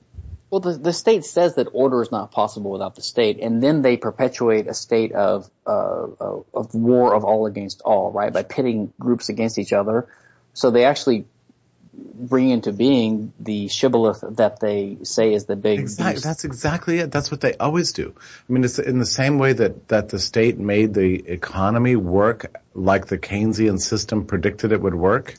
[0.50, 3.82] well, the, the state says that order is not possible without the state, and then
[3.82, 8.32] they perpetuate a state of uh, of of war of all against all, right?
[8.32, 10.08] By pitting groups against each other.
[10.54, 11.26] So they actually
[12.14, 16.22] bring into being the shibboleth that they say is the big Exactly.
[16.22, 17.12] That's exactly it.
[17.12, 18.14] That's what they always do.
[18.18, 22.58] I mean, it's in the same way that, that the state made the economy work
[22.74, 25.36] like the Keynesian system predicted it would work.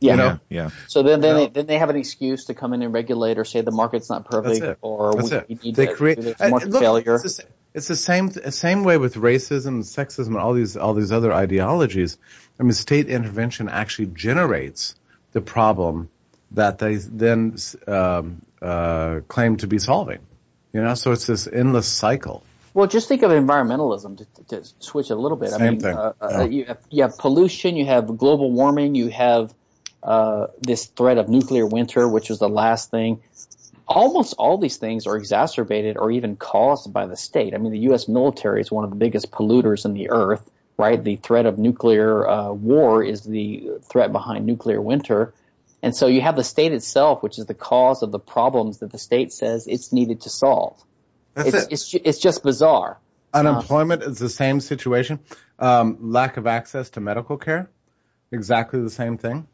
[0.00, 0.12] yeah.
[0.12, 0.70] you know, Yeah, yeah.
[0.88, 1.40] So then, then, No.
[1.40, 4.10] they, then they have an excuse to come in and regulate or say the market's
[4.10, 4.78] not perfect That's it.
[4.82, 5.48] or That's we, it.
[5.48, 7.14] we need They to create there's market look, failure.
[7.16, 11.10] It's the, it's the same same way with racism, sexism, and all these all these
[11.10, 12.18] other ideologies.
[12.60, 14.94] I mean, state intervention actually generates
[15.34, 16.08] the problem
[16.52, 20.20] that they then um, uh, claim to be solving.
[20.72, 22.42] You know, so it's this endless cycle.
[22.72, 25.52] Well, just think of environmentalism to, to switch a little bit.
[25.52, 25.96] I mean, thing.
[25.96, 29.54] Uh, uh, you, have, you have pollution, you have global warming, you have
[30.02, 33.22] uh, this threat of nuclear winter, which was the last thing.
[33.86, 37.54] Almost all these things are exacerbated or even caused by the state.
[37.54, 38.08] I mean, the U.S.
[38.08, 41.02] military is one of the biggest polluters in the earth, right?
[41.02, 45.34] The threat of nuclear uh, war is the threat behind nuclear winter.
[45.82, 48.90] And so you have the state itself, which is the cause of the problems that
[48.90, 50.82] the state says it's needed to solve.
[51.34, 51.72] That's It's, it.
[51.72, 52.98] it's, it's just bizarre.
[53.32, 55.18] Unemployment is the same situation.
[55.58, 57.68] Um, lack of access to medical care,
[58.32, 59.46] exactly the same thing.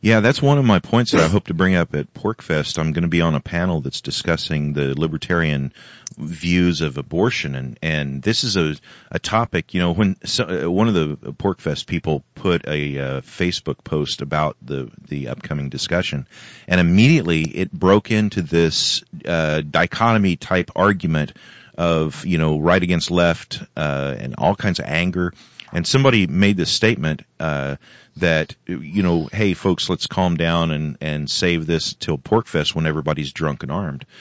[0.00, 2.78] Yeah, that's one of my points that I hope to bring up at PorcFest.
[2.78, 5.72] I'm going to be on a panel that's discussing the libertarian
[6.16, 8.76] views of abortion, and and this is a
[9.10, 9.74] a topic.
[9.74, 14.22] You know, when so, uh, one of the PorcFest people put a uh, Facebook post
[14.22, 16.28] about the the upcoming discussion,
[16.68, 21.32] and immediately it broke into this uh, dichotomy type argument
[21.76, 25.32] of you know right against left uh, and all kinds of anger.
[25.72, 27.76] And somebody made this statement uh,
[28.16, 32.86] that you know, hey folks, let's calm down and and save this till PorcFest when
[32.86, 34.06] everybody's drunk and armed.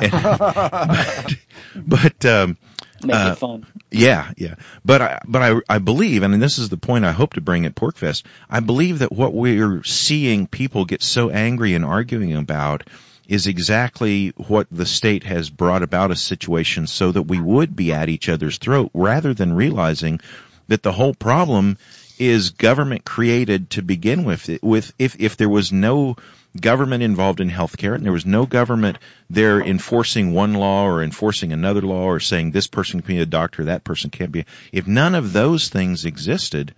[0.00, 1.34] And, but
[1.74, 2.56] but um,
[3.02, 3.66] Make Uh, it fun.
[3.90, 4.54] yeah, yeah.
[4.84, 7.64] But I, but I, I believe, and this is the point I hope to bring
[7.66, 8.22] at PorcFest.
[8.50, 12.88] I believe that what we're seeing people get so angry and arguing about
[13.28, 17.92] is exactly what the state has brought about a situation so that we would be
[17.92, 20.20] at each other's throat rather than realizing
[20.68, 21.78] that the whole problem
[22.18, 24.48] is government created to begin with.
[24.62, 26.16] With if if there was no
[26.60, 28.98] government involved in healthcare and there was no government
[29.30, 33.26] there enforcing one law or enforcing another law or saying this person can be a
[33.26, 34.44] doctor, that person can't be.
[34.72, 36.74] If none of those things existed,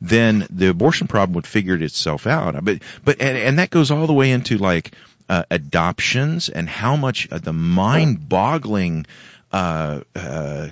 [0.00, 2.62] then the abortion problem would figure itself out.
[2.64, 4.92] But but and, and that goes all the way into like
[5.28, 9.06] uh, adoptions and how much uh, the mind-boggling.
[9.50, 10.68] Uh, uh,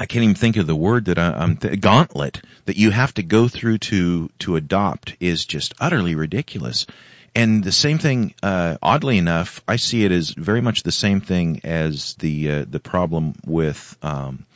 [0.00, 3.12] I can't even think of the word that I, I'm th- gauntlet that you have
[3.14, 6.86] to go through to to adopt is just utterly ridiculous.
[7.34, 11.20] And the same thing, uh, oddly enough, I see it as very much the same
[11.20, 14.46] thing as the uh, the problem with um,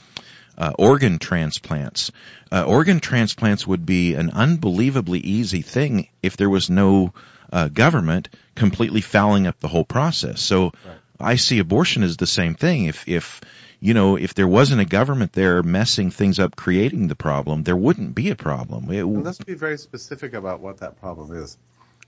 [0.57, 2.11] uh, organ transplants.
[2.51, 7.13] Uh, organ transplants would be an unbelievably easy thing if there was no
[7.53, 10.41] uh, government completely fouling up the whole process.
[10.41, 10.73] So
[11.21, 12.87] I see abortion as the same thing.
[12.87, 13.43] If if
[13.81, 17.77] you know if there wasn't a government there messing things up, creating the problem, there
[17.77, 18.91] wouldn't be a problem.
[18.91, 21.57] It, And let's be very specific about what that problem is.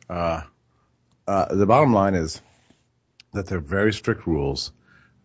[0.08, 0.42] Uh,
[1.26, 2.40] uh, the bottom line is
[3.32, 4.72] that there are very strict rules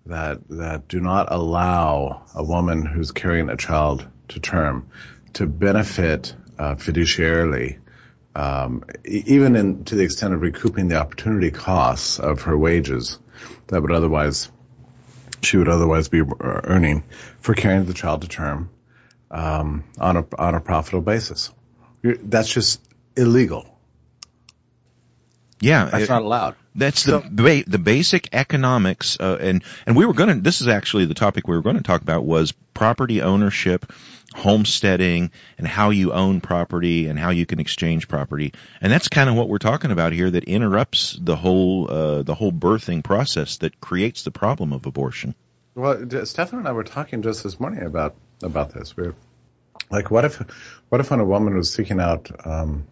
[0.06, 4.89] that that do not allow a woman who's carrying a child to term
[5.34, 7.80] to benefit uh, fiduciarily,
[8.36, 13.19] um, even in, to the extent of recouping the opportunity costs of her wages
[13.67, 14.51] that would otherwise
[15.43, 17.04] she would otherwise be uh, earning
[17.39, 18.69] for carrying the child to term
[19.30, 21.51] um, on a on a profitable basis.
[22.04, 22.82] That's just
[23.15, 23.67] illegal.
[25.60, 26.56] yeah, That's it- not allowed.
[26.73, 30.41] That's the the basic economics, uh, and and we were going to.
[30.41, 33.94] This is actually the topic we were going to talk about was property ownership,
[34.34, 38.54] homesteading, and how you own property and how you can exchange property.
[38.82, 40.32] And that's kind of what we're talking about here.
[40.32, 45.36] That interrupts the whole uh, the whole birthing process that creates the problem of abortion.
[45.76, 48.98] Well, Stephan and I were talking just this morning about about this.
[48.98, 49.13] We're
[49.91, 50.41] like, what if
[50.89, 52.88] what if when a woman was seeking out, um,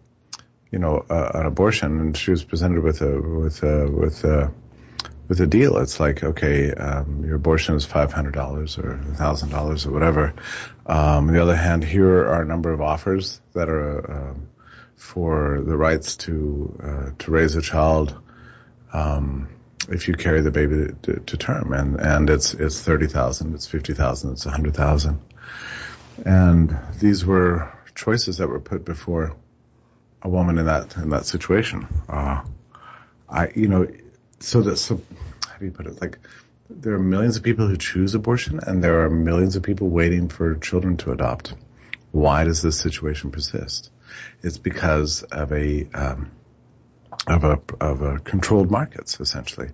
[0.70, 4.52] you know, uh, an abortion and she was presented with a with a with a,
[5.30, 5.78] with a deal.
[5.78, 10.34] It's like, okay, um, your abortion is five hundred dollars or thousand dollars or whatever.
[10.84, 14.48] Um, on the other hand, here are a number of offers that are um,
[14.96, 18.18] for the rights to uh, to raise a child
[18.92, 19.48] um,
[19.88, 23.68] if you carry the baby to, to term, and and it's it's thirty thousand, it's
[23.68, 25.20] fifty thousand, it's a hundred thousand,
[26.26, 29.36] and these were choices that were put before
[30.22, 31.86] a woman in that in that situation.
[32.08, 32.42] Uh,
[33.28, 33.86] I you know
[34.40, 35.00] so that so
[35.46, 36.18] how do you put it like
[36.70, 40.28] there are millions of people who choose abortion and there are millions of people waiting
[40.28, 41.54] for children to adopt.
[42.12, 43.90] Why does this situation persist?
[44.42, 46.30] It's because of a um,
[47.26, 49.70] of a of a controlled markets essentially.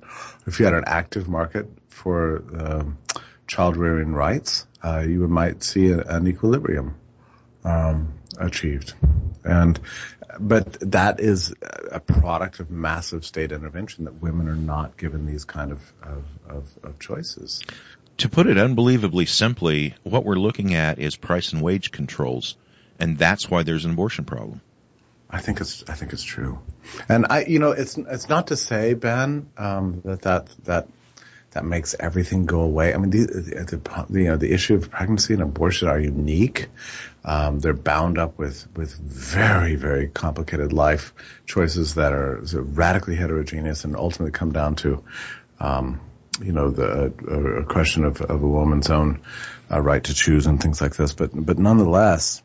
[0.47, 2.99] If you had an active market for um,
[3.47, 6.97] child rearing rights, uh, you might see a, an equilibrium
[7.65, 8.95] um, achieved,
[9.45, 9.79] and
[10.39, 11.55] but that is
[11.91, 16.25] a product of massive state intervention that women are not given these kind of, of,
[16.49, 17.63] of, of choices.
[18.19, 22.57] To put it unbelievably simply, what we're looking at is price and wage controls,
[22.99, 24.63] and that's why there's an abortion problem.
[25.29, 26.61] I think it's I think it's true,
[27.09, 30.89] and I you know it's it's not to say Ben um, that that that
[31.51, 32.95] that makes everything go away.
[32.95, 36.69] I mean the, the, the you know the issue of pregnancy and abortion are unique.
[37.27, 41.13] Um, they're bound up with with very very complicated life
[41.45, 45.03] choices that are radically heterogeneous and ultimately come down to
[45.59, 46.01] um,
[46.41, 49.23] you know the a, a question of, of a woman's own
[49.71, 51.15] uh, right to choose and things like this.
[51.15, 52.43] But but nonetheless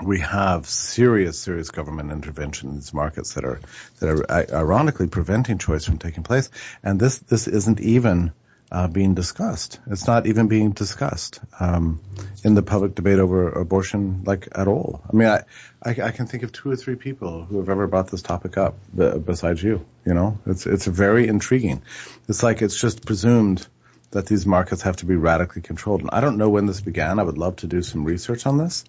[0.00, 3.60] we have serious, serious government intervention in these markets that are
[3.98, 6.50] that are ironically preventing choice from taking place.
[6.82, 8.32] And this this isn't even
[8.70, 9.80] uh, being discussed.
[9.86, 12.00] It's not even being discussed um,
[12.44, 15.02] in the public debate over abortion, like at all.
[15.10, 15.42] I mean, I,
[15.82, 18.58] I, I can think of two or three people who have ever brought this topic
[18.58, 19.84] up besides you.
[20.04, 21.82] You know, it's it's very intriguing.
[22.28, 23.66] It's like it's just presumed
[24.10, 26.00] that these markets have to be radically controlled.
[26.00, 27.18] And I don't know when this began.
[27.18, 28.84] I would love to do some research on this.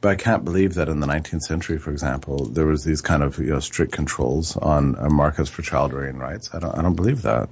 [0.00, 3.22] But I can't believe that in the 19th century, for example, there was these kind
[3.22, 6.50] of you know, strict controls on uh, markets for child rearing rights.
[6.54, 7.50] I don't, I don't believe that.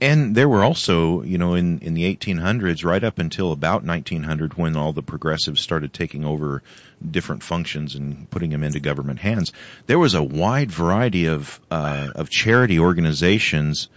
[0.00, 4.54] And there were also, you know, in, in the 1800s, right up until about 1900,
[4.54, 6.62] when all the progressives started taking over
[7.08, 9.52] different functions and putting them into government hands,
[9.86, 13.88] there was a wide variety of uh, of charity organizations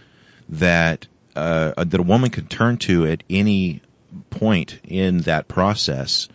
[0.50, 3.80] that uh, that a woman could turn to at any
[4.28, 6.28] point in that process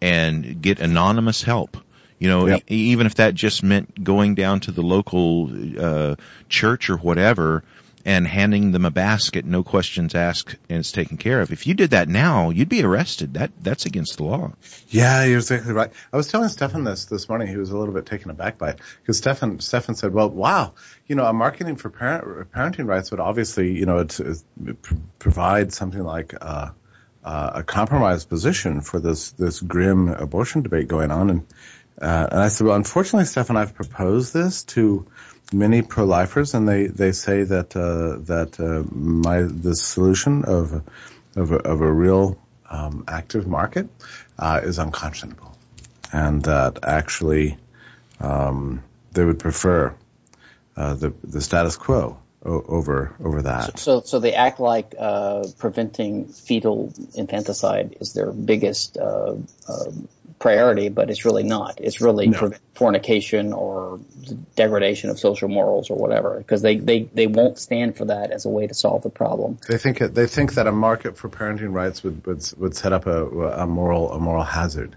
[0.00, 1.76] and get anonymous help.
[2.20, 2.62] You know, yep.
[2.70, 6.16] e- even if that just meant going down to the local uh,
[6.48, 7.64] church or whatever
[8.08, 11.52] and handing them a basket, no questions asked, and it's taken care of.
[11.52, 13.34] If you did that now, you'd be arrested.
[13.34, 14.52] That that's against the law.
[14.88, 15.92] Yeah, you're exactly right.
[16.10, 17.48] I was telling Stephan this this morning.
[17.48, 20.72] He was a little bit taken aback by it because Stephan Stephan said, "Well, wow,
[21.06, 24.42] you know, a marketing for parent, parenting rights would obviously, you know, it, it
[25.18, 26.70] provide something like." Uh,
[27.24, 31.28] uh, a compromised position for this this grim abortion debate going on.
[31.28, 31.46] And
[32.00, 35.06] uh, and I said, well, unfortunately, Stephan, I've proposed this to
[35.52, 40.82] many pro-lifers, and they they say that uh, that uh, my the solution of
[41.36, 42.38] of a, of a real
[42.70, 43.88] um, active market
[44.38, 45.56] uh, is unconscionable,
[46.12, 47.56] and that actually
[48.20, 48.82] um,
[49.12, 49.94] they would prefer
[50.76, 53.78] uh, the the status quo over over that.
[53.78, 59.34] So, so they act like uh, preventing fetal infanticide is their biggest uh,
[59.68, 59.90] uh,
[60.38, 61.80] priority, but it's really not.
[61.80, 62.52] It's really no.
[62.74, 64.00] fornication or
[64.54, 68.44] degradation of social morals or whatever, because they, they, they won't stand for that as
[68.44, 69.58] a way to solve the problem.
[69.66, 73.06] They think they think that a market for parenting rights would would, would set up
[73.06, 73.26] a,
[73.62, 74.96] a moral a moral hazard.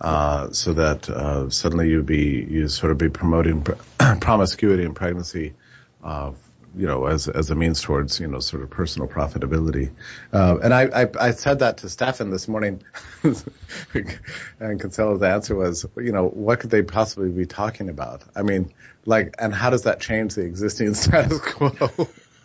[0.00, 3.74] Uh, so that uh, suddenly you'd be you sort of be promoting pr-
[4.20, 5.54] promiscuity and pregnancy
[6.02, 6.32] uh,
[6.76, 9.90] you know, as as a means towards you know sort of personal profitability.
[10.32, 12.82] Uh, and I, I, I said that to Stephan this morning,
[13.22, 18.22] and Kinsella's answer was, you know, what could they possibly be talking about?
[18.34, 18.72] I mean,
[19.04, 21.72] like, and how does that change the existing status quo?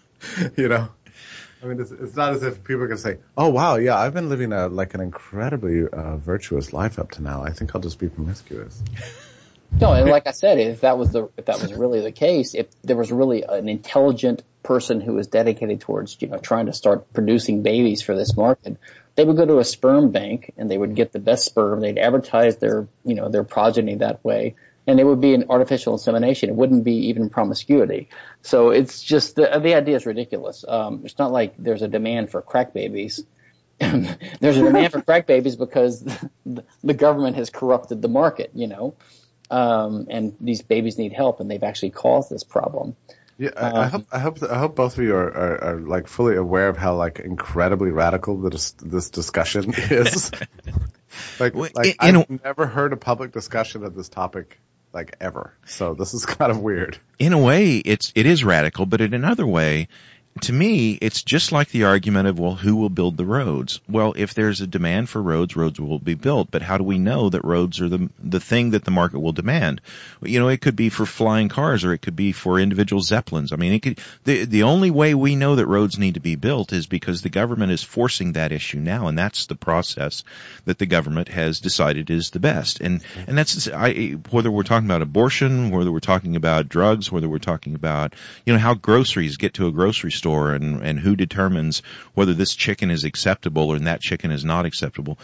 [0.57, 0.89] you know.
[1.61, 4.29] I mean, it's, it's not as if people to say, "Oh, wow, yeah, I've been
[4.29, 7.43] living a like an incredibly uh, virtuous life up to now.
[7.43, 8.83] I think I'll just be promiscuous."
[9.71, 12.55] No, and like I said, if that was the if that was really the case,
[12.55, 16.73] if there was really an intelligent person who was dedicated towards you know trying to
[16.73, 18.77] start producing babies for this market,
[19.15, 21.81] they would go to a sperm bank and they would get the best sperm.
[21.81, 24.55] They'd advertise their you know their progeny that way,
[24.87, 26.49] and it would be an artificial insemination.
[26.49, 28.09] It wouldn't be even promiscuity.
[28.41, 30.65] So it's just the the idea is ridiculous.
[30.67, 33.23] Um, it's not like there's a demand for crack babies.
[33.79, 36.03] there's a demand for crack babies because
[36.45, 38.51] the government has corrupted the market.
[38.55, 38.95] You know
[39.49, 42.95] um, and these babies need help, and they've actually caused this problem.
[43.37, 46.07] Yeah, I, I, hope I hope I hope both of you are, are, are, like
[46.07, 50.31] fully aware of how like incredibly radical this this discussion is.
[51.39, 54.59] like, like in, I've never heard a public discussion of this topic
[54.91, 55.53] like ever.
[55.65, 56.97] So this is kind of weird.
[57.19, 59.87] In a way, it's it is radical, but in another way,
[60.41, 63.79] to me, it's just like the argument of, well, who will build the roads?
[63.89, 66.51] Well, if there's a demand for roads, roads will be built.
[66.51, 69.31] But how do we know that roads are the the thing that the market will
[69.31, 69.81] demand?
[70.21, 73.51] You know, it could be for flying cars, or it could be for individual zeppelins.
[73.51, 73.99] I mean, it could.
[74.23, 77.29] The the only way we know that roads need to be built is because the
[77.29, 80.23] government is forcing that issue now, and that's the process
[80.65, 82.79] that the government has decided is the best.
[82.79, 87.29] And and that's I, whether we're talking about abortion, whether we're talking about drugs, whether
[87.29, 88.13] we're talking about
[88.45, 91.81] you know how groceries get to a grocery store store and, and who determines
[92.13, 95.17] whether this chicken is acceptable and that chicken is not acceptable.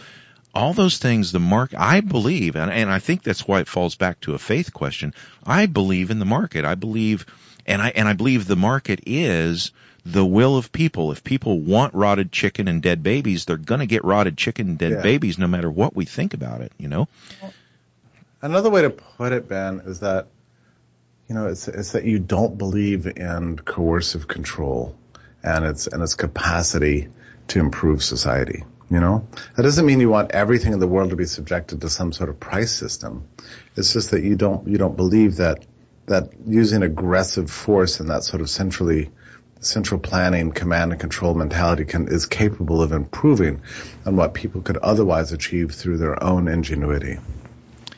[0.54, 3.96] All those things, the market, I believe, and, and I think that's why it falls
[3.96, 5.12] back to a faith question.
[5.44, 6.64] I believe in the market.
[6.64, 7.26] I believe,
[7.66, 9.72] and I, and I believe the market is
[10.06, 11.12] the will of people.
[11.12, 14.92] If people want rotted chicken and dead babies, they're gonna get rotted chicken and dead
[14.92, 15.02] yeah.
[15.02, 17.08] babies no matter what we think about it, you know?
[18.40, 20.28] Another way to put it, Ben, is that
[21.28, 24.96] you know, it's, it's that you don't believe in coercive control
[25.42, 27.08] and its, and its capacity
[27.48, 28.64] to improve society.
[28.90, 31.88] You know, that doesn't mean you want everything in the world to be subjected to
[31.88, 33.26] some sort of price system.
[33.76, 35.64] It's just that you don't, you don't believe that,
[36.06, 39.10] that using aggressive force and that sort of centrally,
[39.60, 43.62] central planning, command and control mentality can, is capable of improving
[44.04, 47.18] on what people could otherwise achieve through their own ingenuity.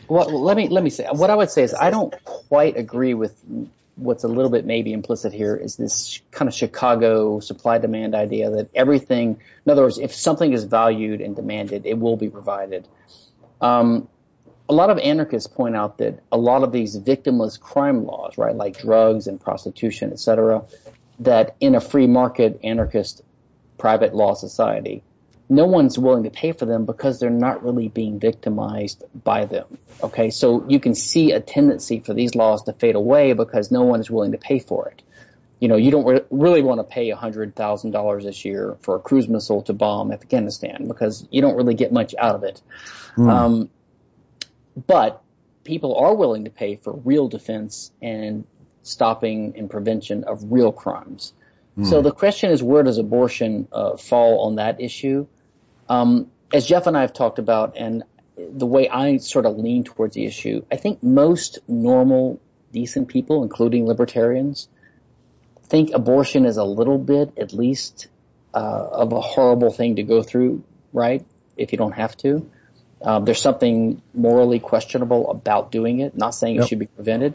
[0.09, 3.15] Well, let me let me say what I would say is I don't quite agree
[3.15, 3.35] with
[3.97, 8.51] what's a little bit maybe implicit here is this kind of Chicago supply demand idea
[8.51, 12.87] that everything, in other words, if something is valued and demanded, it will be provided.
[13.61, 14.09] Um,
[14.69, 18.55] a lot of anarchists point out that a lot of these victimless crime laws, right,
[18.55, 20.65] like drugs and prostitution, et cetera,
[21.21, 23.23] that in a free market anarchist
[23.79, 25.03] private law society,
[25.49, 29.79] no one's willing to pay for them because they're not really being victimized by them.
[30.03, 33.83] Okay, so you can see a tendency for these laws to fade away because no
[33.83, 35.03] one is willing to pay for it.
[35.61, 39.29] You know, you don't re- really want to pay $100,000 this year for a cruise
[39.29, 42.61] missile to bomb Afghanistan because you don't really get much out of it.
[43.17, 43.31] Mm.
[43.31, 43.71] Um,
[44.87, 45.23] but
[45.65, 48.47] people are willing to pay for real defense and
[48.83, 51.33] stopping and prevention of real crimes.
[51.79, 51.89] Mm.
[51.89, 55.27] So the question is, where does abortion uh, fall on that issue?
[55.89, 58.05] Um, as Jeff and I have talked about, and
[58.37, 62.41] the way I sort of lean towards the issue, I think most normal,
[62.73, 64.69] decent people, including libertarians,
[65.65, 68.09] think abortion is a little bit, at least,
[68.55, 70.63] uh, of a horrible thing to go through,
[70.93, 71.25] right?
[71.57, 72.49] If you don't have to.
[73.03, 76.17] Um, there's something morally questionable about doing it.
[76.17, 76.65] Not saying yep.
[76.65, 77.35] it should be prevented.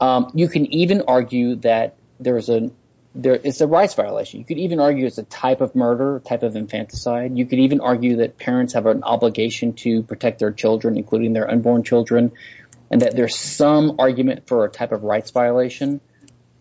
[0.00, 2.70] Um, you can even argue that there's a
[3.14, 4.40] there, it's a rights violation.
[4.40, 7.36] You could even argue it's a type of murder, type of infanticide.
[7.38, 11.48] You could even argue that parents have an obligation to protect their children, including their
[11.48, 12.32] unborn children,
[12.90, 16.00] and that there's some argument for a type of rights violation.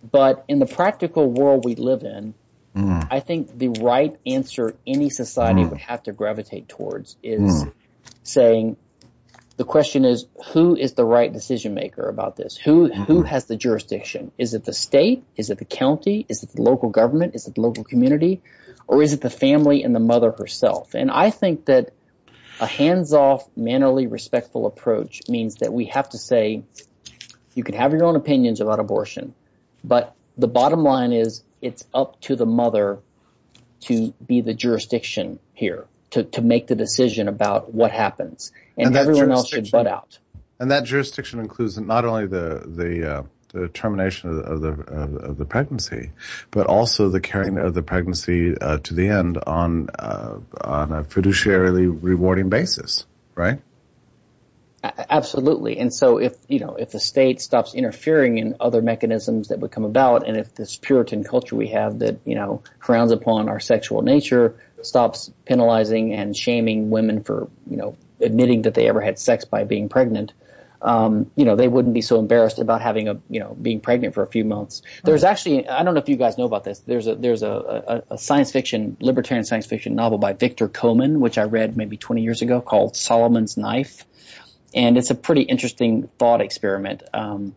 [0.10, 2.36] But in the practical world we live in,
[2.76, 3.08] mm.
[3.10, 5.72] I think the right answer any society mm.
[5.72, 7.74] would have to gravitate towards is mm.
[8.22, 8.78] saying
[9.56, 12.58] the question is who is the right decision maker about this?
[12.58, 13.04] Who mm-hmm.
[13.04, 14.32] who has the jurisdiction?
[14.38, 15.24] Is it the state?
[15.36, 16.26] Is it the county?
[16.28, 17.36] Is it the local government?
[17.36, 18.42] Is it the local community?
[18.88, 20.96] Or is it the family and the mother herself?
[20.96, 21.94] And I think that
[22.60, 26.64] a hands-off, mannerly, respectful approach means that we have to say
[27.56, 29.34] you can have your own opinions about abortion,
[29.84, 33.00] but the bottom line is it's up to the mother
[33.82, 38.96] to be the jurisdiction here to, to make the decision about what happens, and, and
[38.96, 40.20] everyone else should butt out.
[40.60, 44.70] And that jurisdiction includes not only the the, uh, the termination of the of the,
[44.70, 46.12] of, of the, pregnancy,
[46.52, 51.04] but also the carrying of the pregnancy uh, to the end on uh, on a
[51.04, 53.60] fiduciarily rewarding basis, right?
[54.84, 55.78] Absolutely.
[55.78, 59.72] And so if, you know, if the state stops interfering in other mechanisms that would
[59.72, 63.62] come about, and if this Puritan culture we have that, you know, frowns upon our
[63.62, 69.18] sexual nature stops penalizing and shaming women for, you know, admitting that they ever had
[69.18, 70.34] sex by being pregnant,
[70.82, 74.14] um, you know, they wouldn't be so embarrassed about having a, you know, being pregnant
[74.14, 74.82] for a few months.
[75.06, 76.80] There's actually, I don't know if you guys know about this.
[76.80, 81.20] There's a, there's a, a, a science fiction, libertarian science fiction novel by Victor Koman,
[81.20, 84.04] which I read maybe 20 years ago called Solomon's Knife.
[84.76, 87.56] And it's a pretty interesting thought experiment, um,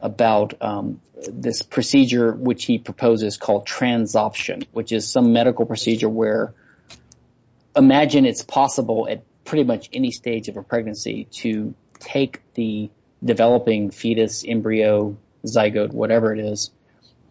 [0.00, 6.54] about, um, this procedure which he proposes called transoption, which is some medical procedure where
[7.74, 12.90] imagine it's possible at pretty much any stage of a pregnancy to take the
[13.24, 16.70] developing fetus, embryo, zygote, whatever it is,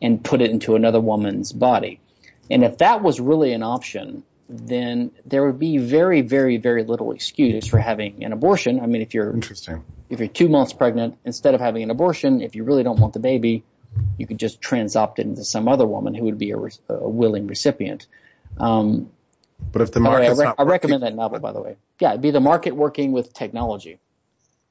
[0.02, 2.00] and put it into another woman's body.
[2.50, 7.12] And if that was really an option, then there would be very, very, very little
[7.12, 8.80] excuse for having an abortion.
[8.80, 9.84] I mean, if you're Interesting.
[10.10, 13.14] if you're two months pregnant, instead of having an abortion, if you really don't want
[13.14, 13.64] the baby,
[14.18, 16.58] you could just transopt it into some other woman who would be a,
[16.90, 18.08] a willing recipient.
[18.58, 19.10] Um,
[19.72, 21.78] But if the market, I, re- I recommend that novel, by the way.
[22.00, 24.00] Yeah, it'd be the market working with technology.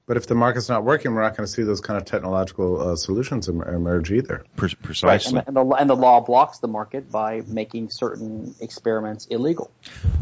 [0.06, 2.90] But if the market's not working, we're not going to see those kind of technological
[2.90, 4.44] uh, solutions emerge either.
[4.54, 5.38] Pre- Right, precisely.
[5.38, 9.70] and, the, and, the, and the law blocks the market by making certain experiments illegal.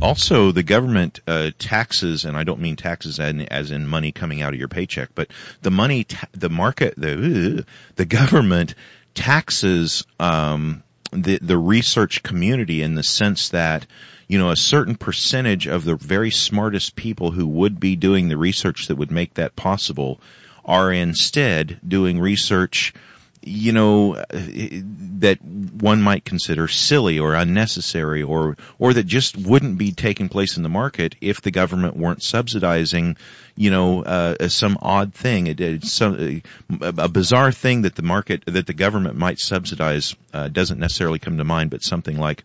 [0.01, 4.13] Also, the government uh, taxes, and I don't mean taxes as in, as in money
[4.13, 5.31] coming out of your paycheck, but
[5.63, 7.65] the money, ta- the market, the
[7.97, 8.75] the government
[9.15, 13.87] taxes um, the the research community in the sense that
[14.29, 18.37] you know a certain percentage of the very smartest people who would be doing the
[18.37, 20.21] research that would make that possible
[20.65, 22.95] are instead doing research
[23.45, 29.91] you know that one might consider silly or unnecessary or or that just wouldn't be
[29.91, 33.17] taking place in the market if the government weren't subsidizing
[33.57, 35.49] you know uh, some odd thing.
[35.49, 36.43] It, some
[36.81, 41.39] a bizarre thing that the market that the government might subsidize uh, doesn't necessarily come
[41.39, 42.45] to mind but something like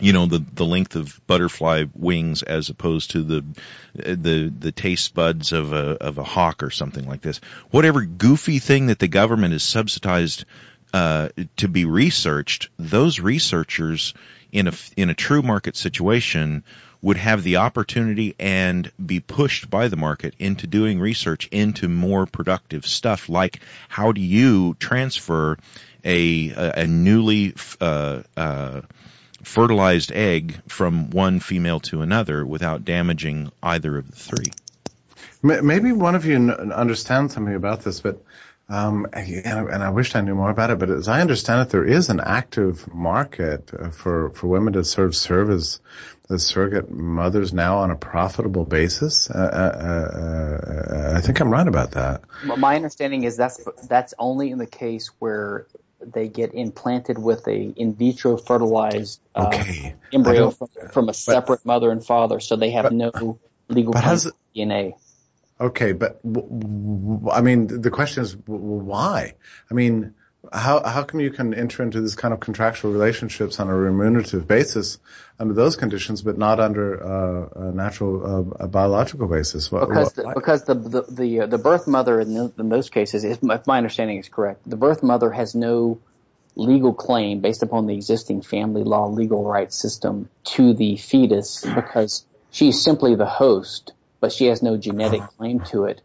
[0.00, 3.44] you know the the length of butterfly wings as opposed to the
[3.94, 7.40] the the taste buds of a of a hawk or something like this.
[7.70, 10.44] Whatever goofy thing that the government has subsidized
[10.92, 14.14] uh, to be researched, those researchers
[14.52, 16.64] in a in a true market situation
[17.02, 22.24] would have the opportunity and be pushed by the market into doing research into more
[22.24, 25.58] productive stuff like how do you transfer
[26.04, 28.80] a a, a newly uh, uh,
[29.44, 34.52] fertilized egg from one female to another without damaging either of the three.
[35.42, 38.22] Maybe one of you n- understands something about this, but
[38.68, 40.78] um, and, and I wish I knew more about it.
[40.78, 44.84] But as I understand it, there is an active market uh, for for women to
[44.84, 45.80] sort of serve as
[46.30, 49.30] as surrogate mothers now on a profitable basis.
[49.30, 52.22] Uh, uh, uh, I think I'm right about that.
[52.42, 55.66] M- My understanding is that's that's only in the case where
[56.12, 59.94] they get implanted with a in vitro fertilized uh, Okay.
[60.12, 63.38] Embryo from, from a separate mother and father, so they have But- no
[63.68, 64.94] legal but claim how's to it- DNA.
[65.60, 69.34] Okay, but w- w- I mean, the question is w- w- why?
[69.70, 70.14] I mean,
[70.52, 74.46] how how come you can enter into this kind of contractual relationships on a remunerative
[74.46, 74.98] basis
[75.38, 79.70] under those conditions, but not under uh, a natural uh, a biological basis?
[79.70, 82.68] What, because what- the, because the the the, uh, the birth mother in, the, in
[82.68, 86.00] those cases, if my, understanding is correct, the birth mother has no
[86.56, 92.24] legal claim based upon the existing family law legal rights system to the fetus because
[92.52, 96.00] she's simply the host, but she has no genetic claim to it.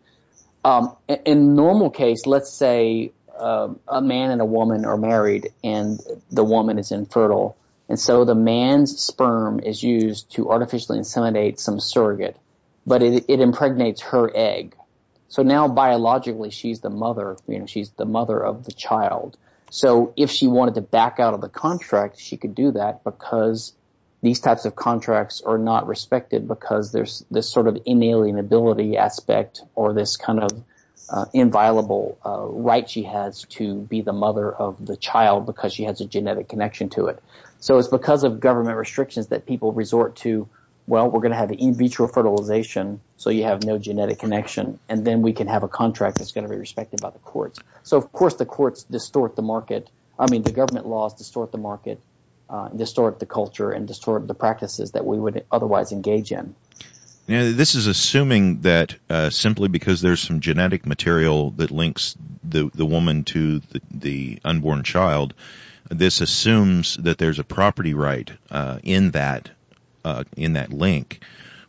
[0.66, 5.54] Um, in, in normal case, let's say uh, a man and a woman are married
[5.64, 6.00] and
[6.32, 11.80] the woman is infertile, and so the man's sperm is used to artificially inseminate some
[11.80, 12.38] surrogate
[12.90, 14.76] but it, it impregnates her egg.
[15.28, 19.38] So now biologically she's the mother, you know, she's the mother of the child.
[19.70, 23.74] So if she wanted to back out of the contract, she could do that because
[24.24, 29.94] these types of contracts are not respected because there's this sort of inalienability aspect or
[29.94, 30.50] this kind of
[31.12, 35.84] uh, inviolable uh, right she has to be the mother of the child because she
[35.84, 37.22] has a genetic connection to it.
[37.60, 40.48] So it's because of government restrictions that people resort to
[40.90, 45.06] well, we're going to have in vitro fertilization, so you have no genetic connection, and
[45.06, 47.62] then we can have a contract that's going to be respected by the courts.
[47.84, 49.88] So, of course, the courts distort the market.
[50.18, 52.02] I mean, the government laws distort the market,
[52.50, 56.56] uh, distort the culture, and distort the practices that we would otherwise engage in.
[57.30, 62.72] Now, this is assuming that uh, simply because there's some genetic material that links the
[62.74, 65.36] the woman to the, the unborn child,
[65.92, 69.52] this assumes that there's a property right uh, in that
[70.04, 71.22] uh, in that link.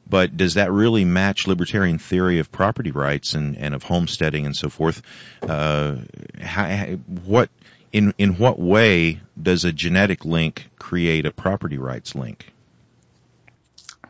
[0.09, 4.57] But does that really match libertarian theory of property rights and, and of homesteading and
[4.57, 5.03] so forth?
[5.43, 5.97] Uh,
[6.41, 6.87] how,
[7.27, 7.51] what
[7.93, 12.51] in in what way does a genetic link create a property rights link?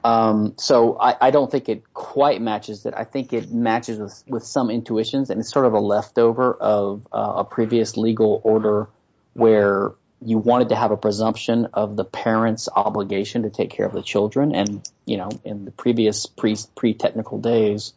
[0.03, 2.99] Um, so I, I don't think it quite matches that.
[2.99, 7.07] I think it matches with, with some intuitions, and it's sort of a leftover of
[7.13, 8.89] uh, a previous legal order
[9.35, 9.93] where
[10.23, 14.03] you wanted to have a presumption of the parent's obligation to take care of the
[14.03, 17.93] children, and you know, in the previous pre pre technical days,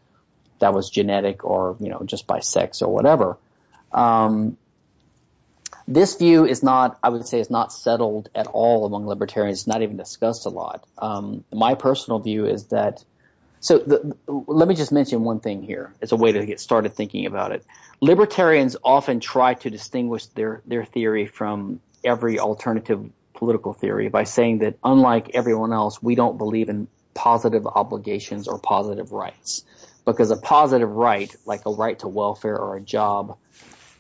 [0.60, 3.38] that was genetic or you know just by sex or whatever.
[3.94, 4.58] Um,
[5.88, 9.60] this view is not, I would say, is not settled at all among libertarians.
[9.60, 10.86] It's not even discussed a lot.
[10.98, 13.04] Um, my personal view is that.
[13.60, 16.94] So the, let me just mention one thing here as a way to get started
[16.94, 17.64] thinking about it.
[18.02, 24.60] Libertarians often try to distinguish their their theory from every alternative political theory by saying
[24.60, 29.64] that unlike everyone else, we don't believe in positive obligations or positive rights.
[30.06, 33.38] Because a positive right, like a right to welfare or a job,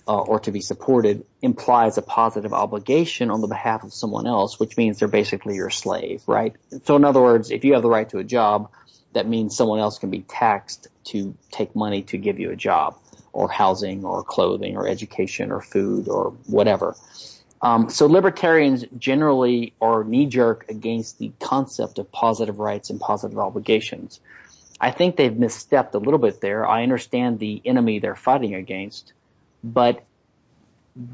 [0.07, 4.59] uh, or to be supported implies a positive obligation on the behalf of someone else,
[4.59, 6.55] which means they're basically your slave, right?
[6.83, 8.69] So in other words, if you have the right to a job,
[9.13, 12.97] that means someone else can be taxed to take money to give you a job
[13.31, 16.95] or housing or clothing or education or food or whatever.
[17.61, 23.39] Um, so libertarians generally are knee jerk against the concept of positive rights and positive
[23.39, 24.19] obligations.
[24.81, 26.67] I think they've misstepped a little bit there.
[26.67, 29.13] I understand the enemy they're fighting against,
[29.63, 30.03] but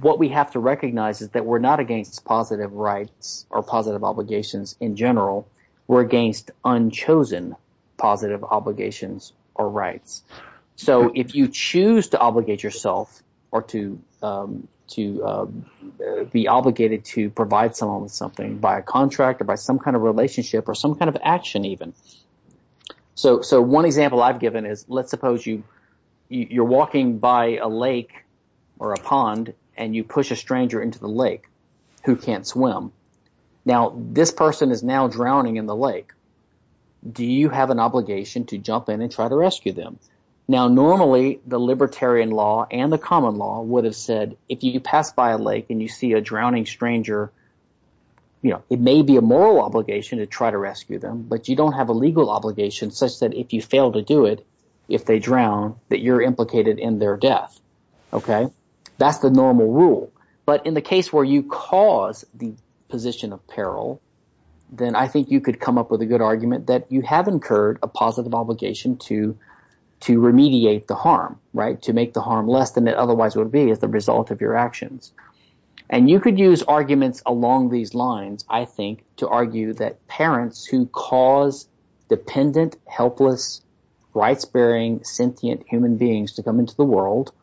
[0.02, 4.76] what we have to recognize is that we're not against positive rights or positive obligations
[4.80, 5.48] in general.
[5.88, 7.56] We're against unchosen
[7.98, 10.24] positive obligations or rights.
[10.76, 13.22] So if you choose to obligate yourself
[13.52, 15.66] or to um, to um,
[16.32, 20.02] be obligated to provide someone with something by a contract or by some kind of
[20.02, 21.94] relationship or some kind of action even.
[23.16, 25.64] So, so one example I've given is let's suppose you,
[26.30, 28.26] you are walking by a lake
[28.80, 31.48] or a pond and you push a stranger into the lake
[32.06, 32.92] who can't swim.
[33.66, 36.12] Now, this person is now drowning in the lake.
[37.10, 40.00] Do you have an obligation to jump in and try to rescue them?
[40.48, 45.14] Now, normally the libertarian law and the common law would have said if you pass
[45.14, 47.32] by a lake and you see a drowning stranger,
[48.42, 51.56] you know, it may be a moral obligation to try to rescue them, but you
[51.56, 54.46] don't have a legal obligation such that if you fail to do it,
[54.88, 57.60] if they drown, that you're implicated in their death.
[58.12, 58.48] Okay?
[59.00, 60.12] That's the normal rule.
[60.46, 62.54] But in the case where you cause the
[62.90, 64.02] position of peril,
[64.72, 67.80] then I think you could come up with a good argument that you have incurred
[67.82, 69.38] a positive obligation to
[70.02, 71.82] to remediate the harm, right?
[71.82, 74.56] To make the harm less than it otherwise would be as the result of your
[74.56, 75.12] actions.
[75.90, 80.86] And you could use arguments along these lines, I think, to argue that parents who
[80.86, 81.68] cause
[82.08, 83.62] dependent, helpless,
[84.14, 87.34] rights-bearing, sentient human beings to come into the world,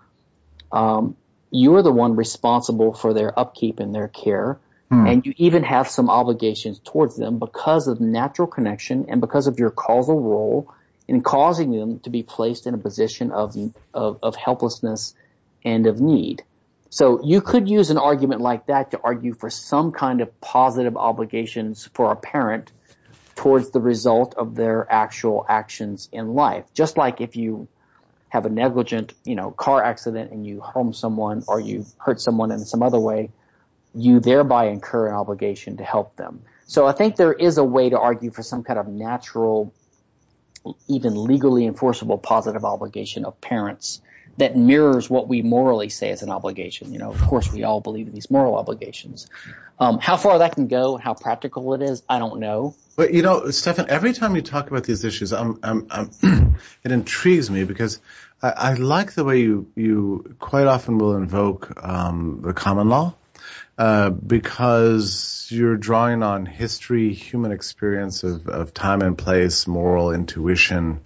[0.73, 1.17] um,
[1.51, 4.59] you are the one responsible for their upkeep and their care.
[4.91, 5.07] Hmm.
[5.07, 9.59] And you even have some obligations towards them because of natural connection and because of
[9.59, 10.73] your causal role
[11.09, 13.57] in causing them to be placed in a position of,
[13.95, 15.15] of, of helplessness
[15.65, 16.43] and of need.
[16.91, 20.97] So you could use an argument like that to argue for some kind of positive
[20.97, 22.71] obligations for a parent
[23.35, 26.65] towards the result of their actual actions in life.
[26.75, 27.69] Just like if you
[28.29, 32.51] have a negligent, you know, car accident and you harm someone or you hurt someone
[32.51, 33.31] in some other way,
[33.95, 36.43] you thereby incur an obligation to help them.
[36.67, 39.73] So I think there is a way to argue for some kind of natural
[40.89, 44.01] even legally enforceable positive obligation of parents
[44.39, 46.93] that mirrors what we morally say is an obligation.
[46.93, 49.29] You know, of course, we all believe in these moral obligations.
[49.79, 52.75] Um, how far that can go, how practical it is, I don't know.
[52.97, 56.93] But you know, Stephan, every time you talk about these issues, I'm, I'm, I'm it
[56.93, 58.01] intrigues me because
[58.43, 63.15] I, I, like the way you you quite often will invoke um, the common law
[63.79, 71.01] uh, because you're drawing on history, human experience of, of time and place, moral intuition,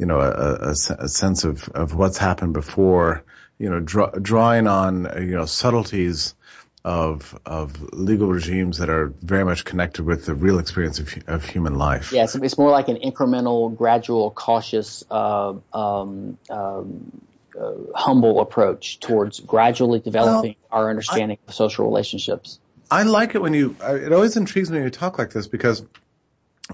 [0.00, 3.22] you know, a, a, a sense of, of what's happened before,
[3.58, 6.34] you know, draw, drawing on, you know, subtleties
[6.82, 11.44] of of legal regimes that are very much connected with the real experience of, of
[11.44, 12.12] human life.
[12.12, 17.20] Yes, it's more like an incremental, gradual, cautious uh, um, um,
[17.60, 22.58] uh, humble approach towards gradually developing well, our understanding I, of social relationships.
[22.90, 23.76] I like it when you.
[23.82, 25.84] It always intrigues me when you talk like this because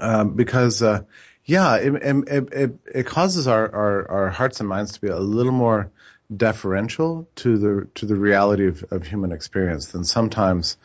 [0.00, 1.02] um, because uh,
[1.46, 5.18] yeah, it, it, it, it causes our, our, our hearts and minds to be a
[5.18, 5.90] little more
[6.34, 10.76] deferential to the to the reality of, of human experience than sometimes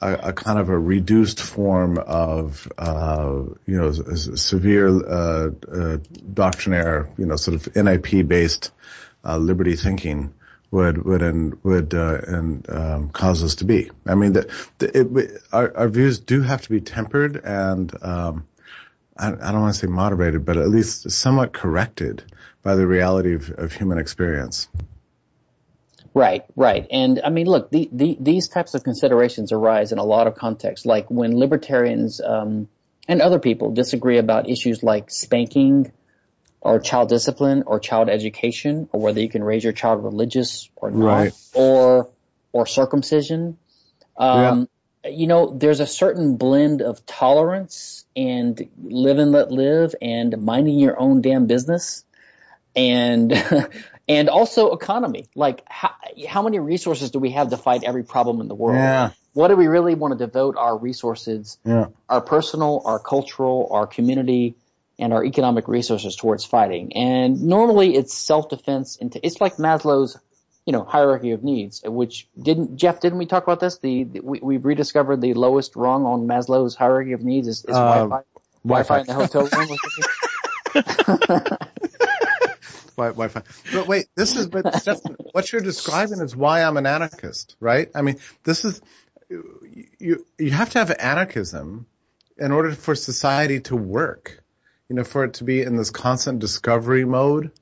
[0.00, 5.98] a, a, kind of a reduced form of uh, you know severe uh, uh,
[6.34, 8.72] doctrinaire you know sort of NIP based
[9.24, 10.34] uh, liberty thinking
[10.72, 13.90] would would and would uh, and um, cause us to be.
[14.06, 18.46] I mean, the, our, our, views do have to be tempered and um,
[19.22, 22.24] I, I, don't want to say moderated, but at least somewhat corrected
[22.62, 24.68] by the reality of, of human experience.
[26.14, 30.04] Right, right, and I mean, look, the, the, these types of considerations arise in a
[30.04, 32.68] lot of contexts, like when libertarians um,
[33.08, 35.90] and other people disagree about issues like spanking
[36.60, 40.90] or child discipline or child education or whether you can raise your child religious or
[40.90, 41.32] not right.
[41.54, 42.10] or
[42.52, 43.58] or circumcision.
[44.16, 44.64] Um, yeah.
[45.04, 50.78] You know, there's a certain blend of tolerance and live and let live and minding
[50.78, 52.04] your own damn business
[52.76, 53.32] and
[54.08, 55.28] and also economy.
[55.34, 55.90] Like how
[56.28, 58.76] how many resources do we have to fight every problem in the world?
[58.76, 59.10] Yeah.
[59.32, 61.86] what do we really want to devote our resources, Yeah.
[62.08, 64.56] our personal, our cultural, our community,
[64.98, 66.92] and our economic resources towards fighting?
[66.96, 68.96] And normally it's self-defense.
[68.96, 70.18] Into, it's like Maslow's,
[70.66, 73.78] you know, hierarchy of needs, which didn't, Jeff, didn't we talk about this?
[73.78, 77.78] The, the we, we rediscovered the lowest rung on Maslow's hierarchy of needs is, is
[77.78, 78.22] Uh, Wi-Fi.
[78.64, 79.70] Wi-Fi in the hotel room.
[79.72, 80.06] or something?
[82.96, 83.42] Wi- Wi-Fi.
[83.72, 87.88] But wait, this is but Stephan, what you're describing is why I'm an anarchist, right?
[87.94, 88.80] I mean, this is
[89.30, 90.26] you.
[90.38, 91.86] You have to have anarchism
[92.38, 94.42] in order for society to work.
[94.88, 97.52] You know, for it to be in this constant discovery mode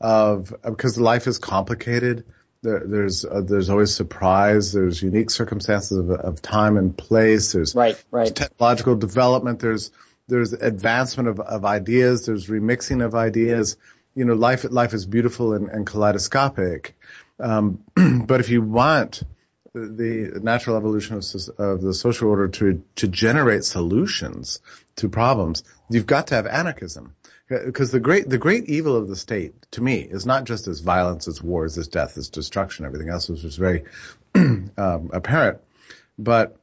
[0.00, 2.24] of because life is complicated.
[2.66, 4.72] There, there's uh, there's always surprise.
[4.72, 7.52] There's unique circumstances of, of time and place.
[7.52, 8.34] There's right, right.
[8.34, 9.60] technological development.
[9.60, 9.92] There's
[10.26, 12.26] there's advancement of, of ideas.
[12.26, 13.76] There's remixing of ideas.
[14.16, 16.96] You know, life life is beautiful and, and kaleidoscopic.
[17.38, 17.84] Um,
[18.26, 19.22] but if you want
[19.72, 21.24] the natural evolution of,
[21.58, 24.58] of the social order to to generate solutions
[24.96, 27.14] to problems, you've got to have anarchism.
[27.48, 30.80] Because the great the great evil of the state, to me, is not just its
[30.80, 33.84] violence, its wars, its death, its destruction, everything else, which is very
[34.34, 35.60] um, apparent.
[36.18, 36.56] But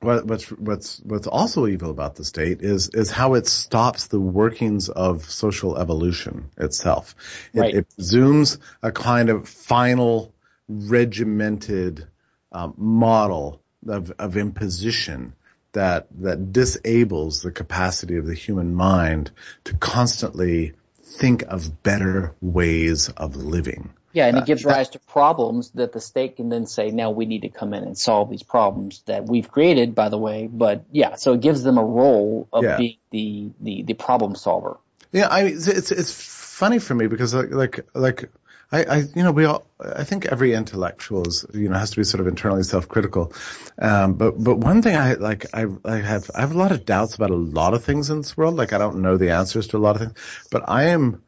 [0.00, 4.20] what, what's what's what's also evil about the state is is how it stops the
[4.20, 7.14] workings of social evolution itself.
[7.54, 7.74] It, Right.
[7.74, 10.34] it presumes a kind of final
[10.68, 12.08] regimented
[12.50, 15.34] um, model of of imposition
[15.72, 19.30] that that disables the capacity of the human mind
[19.64, 23.92] to constantly think of better ways of living.
[24.14, 27.24] Yeah, and it gives rise to problems that the state can then say, now we
[27.24, 30.48] need to come in and solve these problems that we've created, by the way.
[30.52, 32.76] But yeah, so it gives them a role of Yeah.
[32.76, 34.76] being the, the, the problem solver.
[35.12, 38.30] Yeah, I it's, it's funny for me because like like like
[38.72, 41.98] I, I you know we all I think every intellectual is you know has to
[41.98, 43.32] be sort of internally self-critical,
[43.78, 46.86] um, but but one thing I like I I have I have a lot of
[46.86, 48.56] doubts about a lot of things in this world.
[48.56, 51.22] Like I don't know the answers to a lot of things, but I am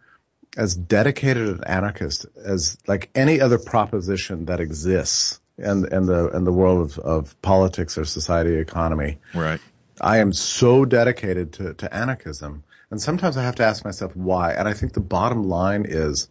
[0.57, 6.45] as dedicated an anarchist as like any other proposition that exists in in the in
[6.45, 9.19] the world of, of politics or society economy.
[9.35, 9.61] Right.
[10.01, 12.65] I am so dedicated to, to anarchism.
[12.91, 14.53] And sometimes I have to ask myself why.
[14.53, 16.29] And I think the bottom line is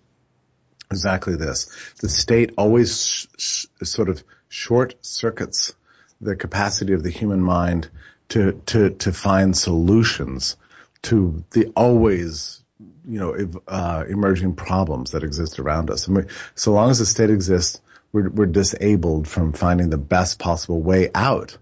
[0.93, 1.69] exactly this.
[2.01, 5.73] The state always sh- sh- sort of short circuits
[6.21, 7.89] the capacity of the human mind
[8.29, 10.55] to, to, to find solutions
[11.03, 12.63] to the always
[13.05, 16.07] you know, ev- uh, emerging problems that exist around us.
[16.07, 16.23] And we,
[16.55, 17.81] so long as the state exists,
[18.13, 21.57] we're, we're disabled from finding the best possible way out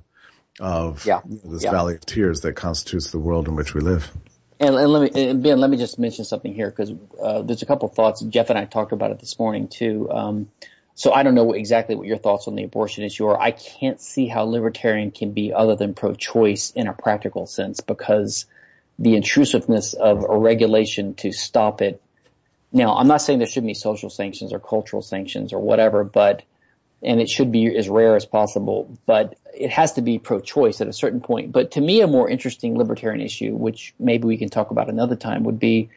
[0.60, 1.22] of Yeah.
[1.26, 1.72] this Yeah.
[1.72, 4.12] valley of tears that constitutes the world in which we live.
[4.62, 7.64] And, and let me, and Ben, let me just mention something here because uh, there's
[7.64, 8.22] a couple thoughts.
[8.22, 10.08] Jeff and I talked about it this morning too.
[10.12, 10.52] Um,
[10.94, 13.42] so I don't know exactly what your thoughts on the abortion issue are.
[13.42, 18.46] I can't see how libertarian can be other than pro-choice in a practical sense because
[19.00, 22.00] the intrusiveness of a regulation to stop it.
[22.72, 26.44] Now, I'm not saying there shouldn't be social sanctions or cultural sanctions or whatever, but
[27.04, 30.88] and it should be as rare as possible, but it has to be pro-choice at
[30.88, 31.52] a certain point.
[31.52, 35.16] But to me, a more interesting libertarian issue, which maybe we can talk about another
[35.16, 35.90] time, would be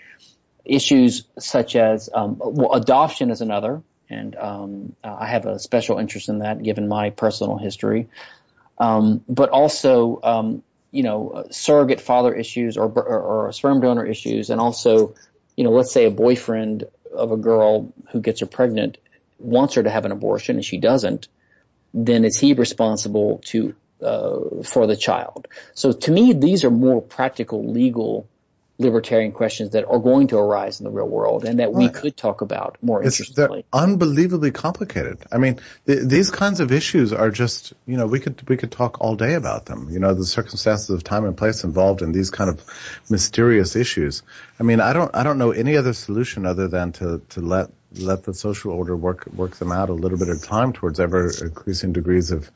[0.64, 6.28] issues such as um, well, adoption is another, and um, I have a special interest
[6.28, 8.08] in that given my personal history.
[8.78, 14.50] Um, but also, um, you know, surrogate father issues or, or, or sperm donor issues,
[14.50, 15.14] and also,
[15.56, 18.98] you know, let's say a boyfriend of a girl who gets her pregnant
[19.38, 21.28] wants her to have an abortion and she doesn't,
[21.92, 25.48] then is he responsible to uh, for the child?
[25.74, 28.28] So to me, these are more practical, legal,
[28.76, 32.16] libertarian questions that are going to arise in the real world and that we could
[32.16, 33.64] talk about more It's, interestingly.
[33.72, 35.18] they're unbelievably complicated.
[35.30, 38.72] I mean, th- these kinds of issues are just, you know, we could, we could
[38.72, 39.90] talk all day about them.
[39.90, 42.64] You know, the circumstances of time and place involved in these kind of
[43.08, 44.24] mysterious issues.
[44.58, 47.70] I mean, I don't, I don't know any other solution other than to, to let,
[47.96, 50.98] let the social order work, work them out a little bit at a time towards
[50.98, 52.50] ever increasing degrees of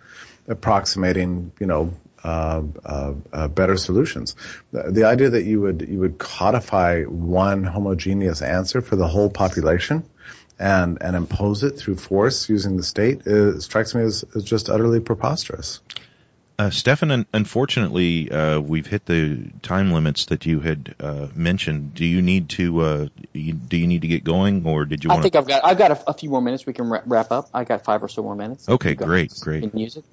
[0.49, 1.93] approximating, you know,
[2.25, 4.37] uh, uh, uh, better solutions.
[4.73, 9.31] The, the idea that you would you would codify one homogeneous answer for the whole
[9.31, 10.05] population
[10.59, 14.69] and and impose it through force using the state uh, strikes me as, as just
[14.69, 15.81] utterly preposterous.
[16.61, 21.95] Uh, Stephan, un- unfortunately, uh, we've hit the time limits that you had uh, mentioned.
[21.95, 25.11] Do you need to uh, you, do you need to get going, or did you
[25.11, 25.23] I want?
[25.23, 26.67] think I've got I've got a, a few more minutes.
[26.67, 27.49] We can wra- wrap up.
[27.55, 28.69] I got five or so more minutes.
[28.69, 29.07] Okay, Go.
[29.07, 29.61] great, great.
[29.61, 30.05] Can you use it?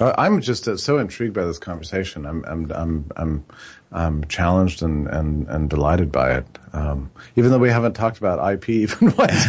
[0.00, 2.26] I'm just uh, so intrigued by this conversation.
[2.26, 3.44] I'm I'm I'm I'm,
[3.92, 6.46] I'm challenged and, and, and delighted by it.
[6.72, 9.46] Um, even though we haven't talked about IP even once.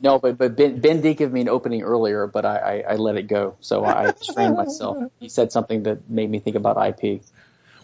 [0.00, 2.96] no, but but Ben, ben did give me an opening earlier, but I, I, I
[2.96, 3.56] let it go.
[3.60, 4.98] So I restrained myself.
[5.20, 7.22] He said something that made me think about IP.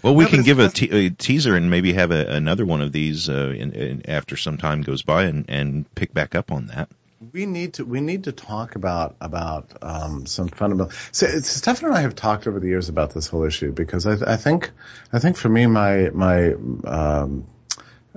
[0.03, 2.81] Well, we no, can give a, te- a, teaser and maybe have a, another one
[2.81, 6.51] of these uh, in, in, after some time goes by and, and pick back up
[6.51, 6.89] on that
[7.33, 10.93] we need to we need to talk about about um, some fundamental.
[11.13, 14.33] So, Stephan and I have talked over the years about this whole issue because I,
[14.33, 14.71] I think
[15.13, 16.55] I think for me my my
[16.85, 17.47] um,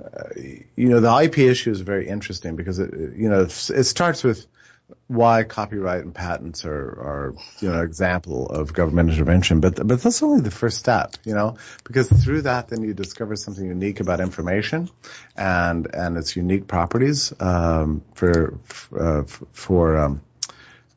[0.02, 4.24] uh, you know the IP issue is very interesting because it you know it starts
[4.24, 4.46] with
[5.08, 10.22] why copyright and patents are, are you know, example of government intervention, but but that's
[10.22, 14.20] only the first step, you know, because through that then you discover something unique about
[14.20, 14.88] information
[15.36, 18.58] and and its unique properties um, for
[18.96, 19.22] uh,
[19.52, 20.20] for um,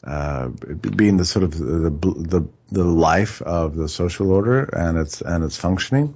[0.04, 5.22] uh, being the sort of the, the the life of the social order and its
[5.22, 6.16] and its functioning.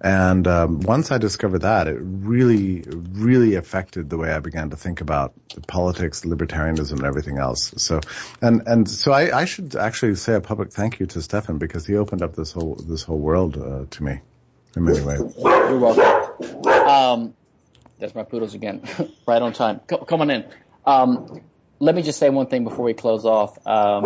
[0.00, 4.76] And um, once I discovered that, it really, really affected the way I began to
[4.76, 5.34] think about
[5.66, 7.74] politics, libertarianism, and everything else.
[7.76, 8.00] So,
[8.40, 11.86] and and so I, I should actually say a public thank you to Stephan because
[11.86, 14.20] he opened up this whole this whole world uh, to me
[14.74, 15.20] in many ways.
[15.36, 16.64] You're welcome.
[16.66, 17.34] Um,
[17.98, 18.82] there's my poodles again,
[19.26, 19.80] right on time.
[19.80, 20.46] come on in.
[20.86, 21.42] Um,
[21.78, 23.58] let me just say one thing before we close off.
[23.66, 24.04] Um,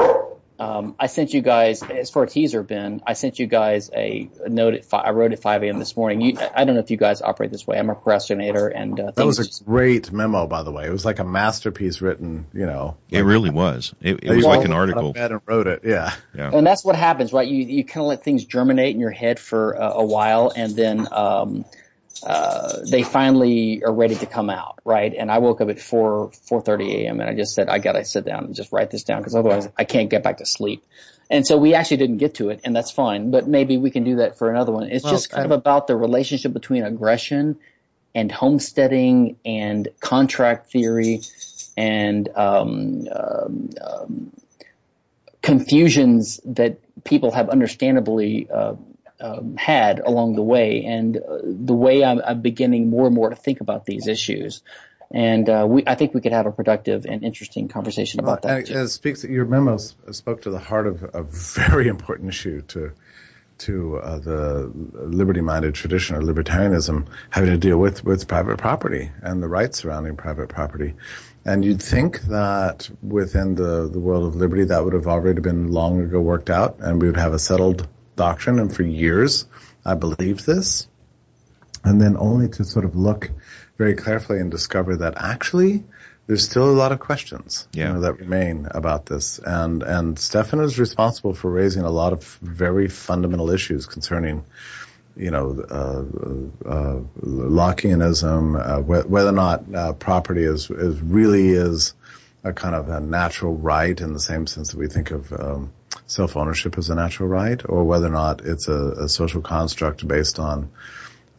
[0.58, 4.30] um, I sent you guys, as for a teaser, Ben, I sent you guys a,
[4.44, 5.78] a note at five, I wrote at 5 a.m.
[5.80, 6.20] this morning.
[6.20, 7.76] You, I don't know if you guys operate this way.
[7.76, 10.86] I'm a procrastinator and, uh, That was a just, great memo, by the way.
[10.86, 12.96] It was like a masterpiece written, you know.
[13.10, 13.94] It really was.
[14.00, 15.12] It, it was like an article.
[15.16, 16.14] and wrote it, yeah.
[16.36, 16.50] yeah.
[16.52, 17.48] And that's what happens, right?
[17.48, 20.76] You, you kind of let things germinate in your head for uh, a while and
[20.76, 21.64] then, um,
[22.22, 25.12] uh, they finally are ready to come out, right?
[25.14, 27.20] And I woke up at 4, 4.30 a.m.
[27.20, 29.68] and I just said, I gotta sit down and just write this down because otherwise
[29.76, 30.84] I can't get back to sleep.
[31.30, 34.04] And so we actually didn't get to it and that's fine, but maybe we can
[34.04, 34.90] do that for another one.
[34.90, 37.58] It's well, just kind of about the relationship between aggression
[38.14, 41.22] and homesteading and contract theory
[41.76, 44.32] and, um, um, um,
[45.42, 48.74] confusions that people have understandably, uh,
[49.20, 53.30] um, had along the way, and uh, the way I'm, I'm, beginning more and more
[53.30, 54.62] to think about these issues.
[55.10, 58.62] And uh, we, I think we could have a productive and interesting conversation about well,
[58.62, 58.88] that.
[58.88, 62.92] Speaks, your memo spoke to the heart of a very important issue to
[63.56, 69.42] to uh, the liberty-minded tradition or libertarianism having to deal with with private property and
[69.42, 70.94] the rights surrounding private property.
[71.44, 75.70] And you'd think that within the, the world of liberty that would have already been
[75.70, 77.86] long ago worked out and we would have a settled
[78.16, 79.46] doctrine, and for years
[79.84, 80.88] I believed this,
[81.84, 83.30] and then only to sort of look
[83.76, 85.84] very carefully and discover that actually
[86.26, 87.88] there's still a lot of questions yeah.
[87.88, 89.38] you know, that remain about this.
[89.38, 94.44] And and Stephan is responsible for raising a lot of very fundamental issues concerning,
[95.16, 101.50] you know, uh, uh, Lockeanism, uh, wh- whether or not uh, property is is really
[101.50, 101.94] is
[102.42, 105.72] a kind of a natural right in the same sense that we think of um,
[106.06, 110.38] self-ownership as a natural right, or whether or not it's a, a social construct based
[110.38, 110.70] on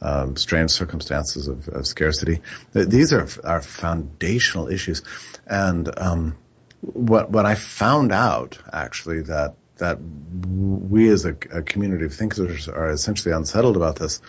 [0.02, 2.42] um, strange circumstances of, of, scarcity.
[2.74, 5.04] These are are foundational issues,
[5.48, 6.36] and um,
[6.82, 12.68] what what I found out actually that that we as a, a, community of thinkers
[12.70, 14.22] are essentially unsettled about this.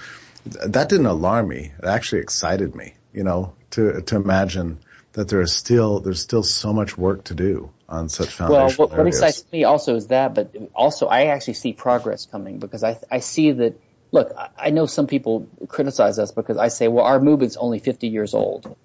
[0.45, 1.73] That didn't alarm me.
[1.79, 2.95] It actually excited me.
[3.13, 4.79] You know, to to imagine
[5.13, 8.89] that there is still there's still so much work to do on such foundational Well,
[8.89, 12.83] what, what excites me also is that, but also I actually see progress coming because
[12.85, 13.81] I I see that.
[14.13, 18.07] Look, I know some people criticize us because I say, well, our movement's only 50
[18.07, 18.77] years old.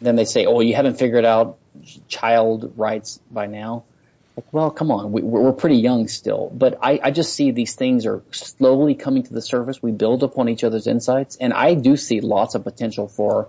[0.00, 1.58] Then they say, oh, you haven't figured out
[2.08, 3.84] child rights by now.
[4.36, 6.50] Like, well, come on, we, we're pretty young still.
[6.52, 9.82] But I, I just see these things are slowly coming to the surface.
[9.82, 13.48] We build upon each other's insights, and I do see lots of potential for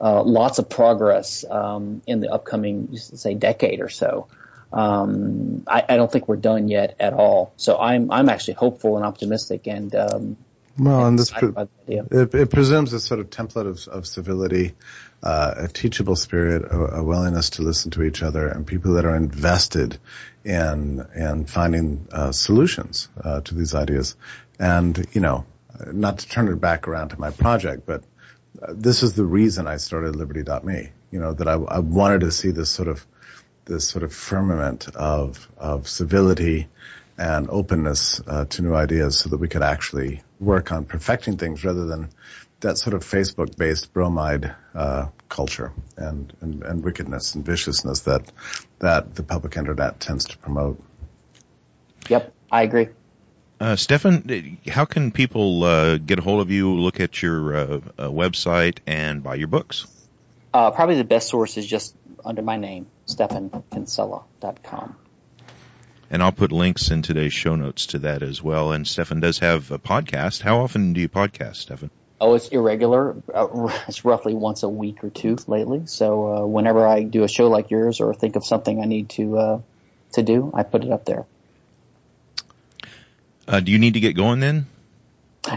[0.00, 4.28] uh, lots of progress um, in the upcoming, say, decade or so.
[4.72, 7.52] Um, I, I, don't think we're done yet at all.
[7.56, 9.94] So I'm I'm actually hopeful and optimistic and.
[9.94, 10.36] Um,
[10.78, 11.52] well, and this pre-
[11.88, 14.76] it, it, presumes a sort of template of, of civility,
[15.22, 19.04] uh, a teachable spirit, a, a, willingness to listen to each other, and people that
[19.04, 19.98] are invested
[20.44, 24.14] in in finding uh, solutions uh, to these ideas.
[24.58, 25.44] And you know,
[25.92, 28.04] not to turn it back around to my project, but
[28.68, 30.90] this is the reason I started Liberty.me.
[31.10, 33.04] You know that I, I, wanted to see this sort of
[33.64, 36.68] this sort of firmament of of civility
[37.18, 41.64] and openness uh, to new ideas, so that we could actually work on perfecting things
[41.64, 42.10] rather than
[42.60, 48.30] that sort of Facebook-based bromide uh, culture and, and and wickedness and viciousness that
[48.78, 50.82] that the public internet tends to promote.
[52.08, 52.88] Yep, I agree.
[53.60, 57.62] Uh, Stephan, how can people uh, get a hold of you, look at your uh,
[57.98, 59.86] uh website, and buy your books?
[60.54, 61.94] Uh, probably the best source is just
[62.24, 64.96] under my name, Stephankinsella.com.
[66.10, 68.72] And I'll put links in today's show notes to that as well.
[68.72, 70.40] And Stephan does have a podcast.
[70.40, 71.90] How often do you podcast, Stephan?
[72.18, 73.14] Oh, it's irregular.
[73.32, 75.82] Uh, it's roughly once a week or two lately.
[75.84, 79.10] So uh, whenever I do a show like yours or think of something I need
[79.10, 79.60] to uh,
[80.12, 81.26] to do, I put it up there.
[83.50, 84.66] Uh, do you need to get going then?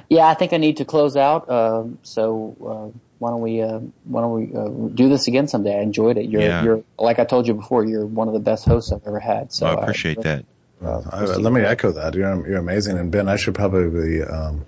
[0.10, 1.48] Yeah, I think I need to close out.
[1.48, 5.78] Uh, so uh, why don't we uh, why don't we uh, do this again someday?
[5.78, 6.26] I enjoyed it.
[6.26, 6.64] You're yeah.
[6.64, 7.86] you're like I told you before.
[7.86, 9.54] You're one of the best hosts I've ever had.
[9.54, 10.46] So I appreciate that.
[10.82, 12.16] Well, I, let me echo that.
[12.16, 12.98] You're you're amazing.
[12.98, 14.66] And Ben, I should probably um,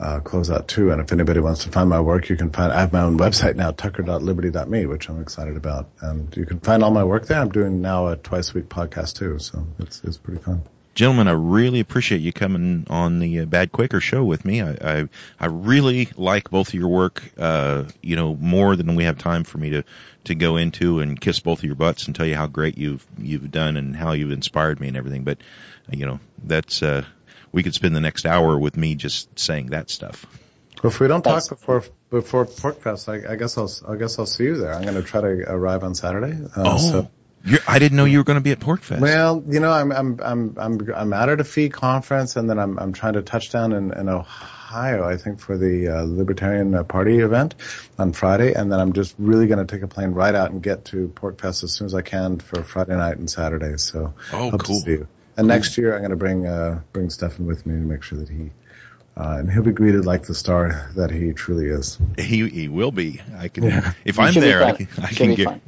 [0.00, 0.92] uh, close out too.
[0.92, 2.72] And if anybody wants to find my work, you can find.
[2.72, 5.90] I have my own website now, tucker.liberty.me, which I'm excited about.
[6.00, 7.40] And you can find all my work there.
[7.40, 10.62] I'm doing now a twice a week podcast too, so it's it's pretty fun.
[10.94, 14.60] Gentlemen, I really appreciate you coming on the uh, Bad Quaker show with me.
[14.60, 15.08] I, I,
[15.40, 19.44] I really like both of your work, uh, you know, more than we have time
[19.44, 19.84] for me to,
[20.24, 23.06] to go into and kiss both of your butts and tell you how great you've,
[23.18, 25.24] you've done and how you've inspired me and everything.
[25.24, 25.38] But,
[25.90, 27.04] you know, that's, uh,
[27.52, 30.26] we could spend the next hour with me just saying that stuff.
[30.82, 34.26] Well, if we don't talk before before PorcFest, I, I guess I'll I guess I'll
[34.26, 34.74] see you there.
[34.74, 36.32] I'm going to try to arrive on Saturday.
[36.56, 36.78] Uh, oh.
[36.78, 37.10] So
[37.44, 39.00] you're, I didn't know you were going to be at PorcFest.
[39.00, 42.58] Well, you know, I'm I'm I'm I'm I'm out at a FEE conference, and then
[42.58, 46.74] I'm I'm trying to touch down in, in Ohio, I think, for the uh, Libertarian
[46.74, 47.54] uh, Party event
[47.98, 50.62] on Friday, and then I'm just really going to take a plane right out and
[50.62, 53.76] get to PorcFest as soon as I can for Friday night and Saturday.
[53.76, 54.80] So, oh, hope cool.
[54.80, 55.08] To see you.
[55.36, 55.46] And cool.
[55.46, 58.28] next year, I'm going to bring uh, bring Stephan with me to make sure that
[58.28, 58.50] he.
[59.14, 61.98] Uh, and he'll be greeted like the star that he truly is.
[62.16, 63.20] He he will be.
[63.36, 63.92] I can yeah.
[64.06, 65.48] if I'm there, I can, I can get.
[65.48, 65.60] Fun.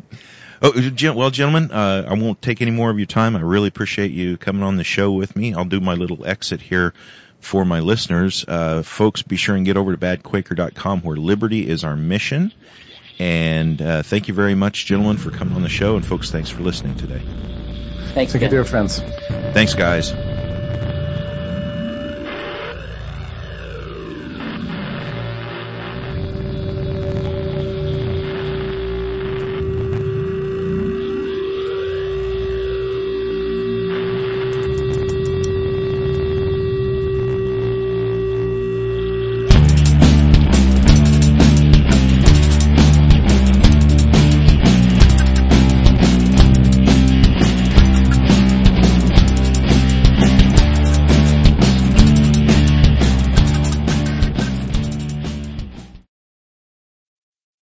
[0.63, 0.73] Oh,
[1.15, 3.37] well, gentlemen, uh, I won't take any more of your time.
[3.37, 5.55] I really appreciate you coming on the show with me.
[5.55, 6.95] I'll do my little exit here
[7.41, 8.45] for my listeners.
[8.47, 12.53] Uh, folks, be sure and get over to badquaker.com where liberty is our mission.
[13.19, 15.97] And uh, thank you very much, gentlemen, for coming on the show.
[15.97, 17.23] And folks, thanks for listening today.
[18.15, 19.01] Thanks, Thank you, dear friends.
[19.53, 20.13] Thanks, guys.